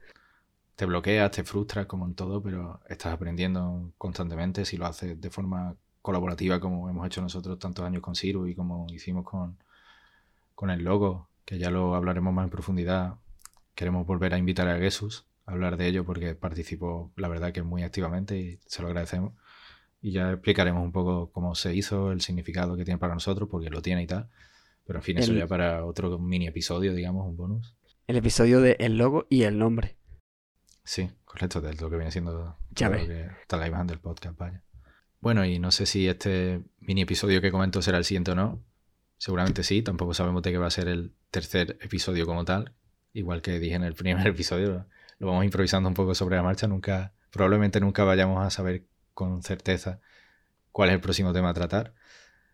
Te 0.75 0.87
bloqueas, 0.87 1.31
te 1.31 1.45
frustras 1.45 1.87
como 1.87 2.07
en 2.07 2.15
todo, 2.15 2.43
pero 2.43 2.81
estás 2.89 3.15
aprendiendo 3.15 3.93
constantemente 3.97 4.65
si 4.65 4.77
lo 4.77 4.87
haces 4.87 5.21
de 5.21 5.31
forma 5.31 5.77
colaborativa 6.03 6.61
como 6.61 6.89
hemos 6.89 7.07
hecho 7.07 7.23
nosotros 7.23 7.59
tantos 7.59 7.85
años 7.85 8.03
con 8.03 8.15
Ciru 8.15 8.47
y 8.47 8.55
como 8.55 8.87
hicimos 8.93 9.25
con, 9.25 9.59
con 10.55 10.71
el 10.71 10.85
logo, 10.85 11.29
que 11.45 11.59
ya 11.59 11.71
lo 11.71 11.95
hablaremos 11.95 12.33
más 12.35 12.45
en 12.45 12.51
profundidad. 12.51 13.15
Queremos 13.75 14.07
volver 14.07 14.35
a 14.35 14.39
invitar 14.39 14.69
a 14.69 14.79
Jesús 14.79 15.27
a 15.47 15.53
hablar 15.53 15.77
de 15.77 15.87
ello 15.87 16.05
porque 16.05 16.35
participó, 16.35 17.13
la 17.17 17.29
verdad, 17.29 17.53
que 17.53 17.63
muy 17.63 17.83
activamente 17.83 18.39
y 18.39 18.61
se 18.67 18.83
lo 18.83 18.89
agradecemos 18.89 19.33
y 20.07 20.13
ya 20.13 20.31
explicaremos 20.31 20.85
un 20.85 20.93
poco 20.93 21.33
cómo 21.33 21.57
se 21.57 21.75
hizo, 21.75 22.13
el 22.13 22.21
significado 22.21 22.77
que 22.77 22.85
tiene 22.85 22.97
para 22.97 23.15
nosotros, 23.15 23.49
porque 23.51 23.71
lo 23.71 23.83
tiene 23.83 24.05
y 24.05 24.07
tal. 24.07 24.29
Pero 24.85 25.01
en 25.01 25.03
fin, 25.03 25.19
eso 25.19 25.33
ya 25.33 25.49
para 25.49 25.85
otro 25.85 26.17
mini 26.21 26.47
episodio, 26.47 26.95
digamos, 26.95 27.27
un 27.27 27.37
bonus. 27.37 27.75
El 28.07 28.15
episodio 28.15 28.61
de 28.61 28.77
el 28.79 28.99
logo 28.99 29.27
y 29.29 29.43
el 29.43 29.59
nombre. 29.59 29.97
Sí, 30.85 31.11
correcto, 31.25 31.61
de 31.61 31.75
lo 31.75 31.91
que 31.91 31.97
viene 31.97 32.13
siendo 32.13 32.57
ya 32.71 32.89
ves. 32.89 33.11
está 33.41 33.57
la 33.57 33.67
imagen 33.67 33.89
del 33.89 33.99
podcast, 33.99 34.39
vaya. 34.39 34.63
Bueno, 35.19 35.45
y 35.45 35.59
no 35.59 35.73
sé 35.73 35.87
si 35.87 36.07
este 36.07 36.63
mini 36.79 37.03
episodio 37.03 37.41
que 37.41 37.51
comento 37.51 37.83
será 37.83 37.99
el 37.99 38.05
siguiente 38.05 38.31
o 38.31 38.37
no, 38.37 38.65
seguramente 39.19 39.65
sí, 39.65 39.83
tampoco 39.83 40.15
sabemos 40.15 40.41
de 40.45 40.53
qué 40.53 40.59
va 40.59 40.69
a 40.69 40.71
ser 40.71 40.87
el 40.87 41.17
tercer 41.33 41.79
episodio 41.81 42.27
como 42.27 42.45
tal. 42.45 42.77
Igual 43.13 43.43
que 43.43 43.59
dije 43.59 43.75
en 43.75 43.83
el 43.83 43.95
primer 43.97 44.25
episodio, 44.25 44.87
lo 45.19 45.27
vamos 45.27 45.45
improvisando 45.45 45.89
un 45.89 45.97
poco 45.97 46.15
sobre 46.15 46.37
la 46.37 46.45
marcha, 46.45 46.69
nunca, 46.69 47.13
probablemente 47.33 47.81
nunca 47.81 48.05
vayamos 48.05 48.47
a 48.47 48.51
saber 48.51 48.87
con 49.17 49.43
certeza 49.43 50.01
cuál 50.71 50.91
es 50.91 50.95
el 50.95 51.01
próximo 51.01 51.33
tema 51.33 51.49
a 51.49 51.55
tratar. 51.55 51.95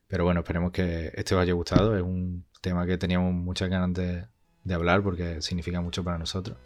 Pero 0.06 0.24
bueno, 0.24 0.40
esperemos 0.40 0.70
que 0.70 1.10
este 1.14 1.34
os 1.34 1.42
haya 1.42 1.52
gustado. 1.52 1.96
Es 1.96 2.02
un 2.02 2.46
tema 2.60 2.86
que 2.86 2.96
teníamos 2.96 3.34
muchas 3.34 3.68
ganas 3.68 3.92
de, 3.94 4.26
de 4.62 4.74
hablar 4.74 5.02
porque 5.02 5.42
significa 5.42 5.80
mucho 5.80 6.04
para 6.04 6.18
nosotros. 6.18 6.56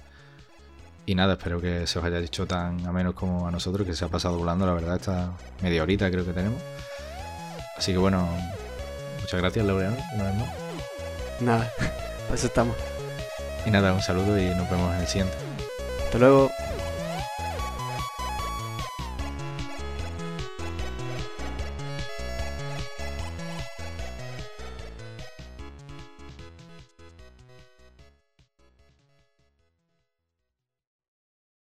Y 1.06 1.14
nada, 1.14 1.34
espero 1.34 1.60
que 1.60 1.86
se 1.86 1.98
os 1.98 2.04
haya 2.04 2.20
dicho 2.20 2.46
tan 2.46 2.84
a 2.86 2.92
menos 2.92 3.14
como 3.14 3.48
a 3.48 3.50
nosotros, 3.50 3.86
que 3.86 3.94
se 3.94 4.04
ha 4.04 4.08
pasado 4.08 4.36
volando, 4.36 4.66
la 4.66 4.74
verdad, 4.74 4.96
esta 4.96 5.32
media 5.62 5.82
horita 5.82 6.10
creo 6.10 6.26
que 6.26 6.32
tenemos. 6.32 6.60
Así 7.76 7.92
que 7.92 7.98
bueno, 7.98 8.28
muchas 9.20 9.40
gracias, 9.40 9.64
Laureano, 9.64 9.96
una 10.14 10.24
vez 10.24 10.34
más. 10.34 10.54
Nada, 11.40 11.72
pues 12.28 12.44
estamos. 12.44 12.76
Y 13.64 13.70
nada, 13.70 13.94
un 13.94 14.02
saludo 14.02 14.38
y 14.38 14.46
nos 14.46 14.68
vemos 14.68 14.94
en 14.94 15.00
el 15.00 15.06
siguiente. 15.06 15.36
Hasta 16.04 16.18
luego. 16.18 16.50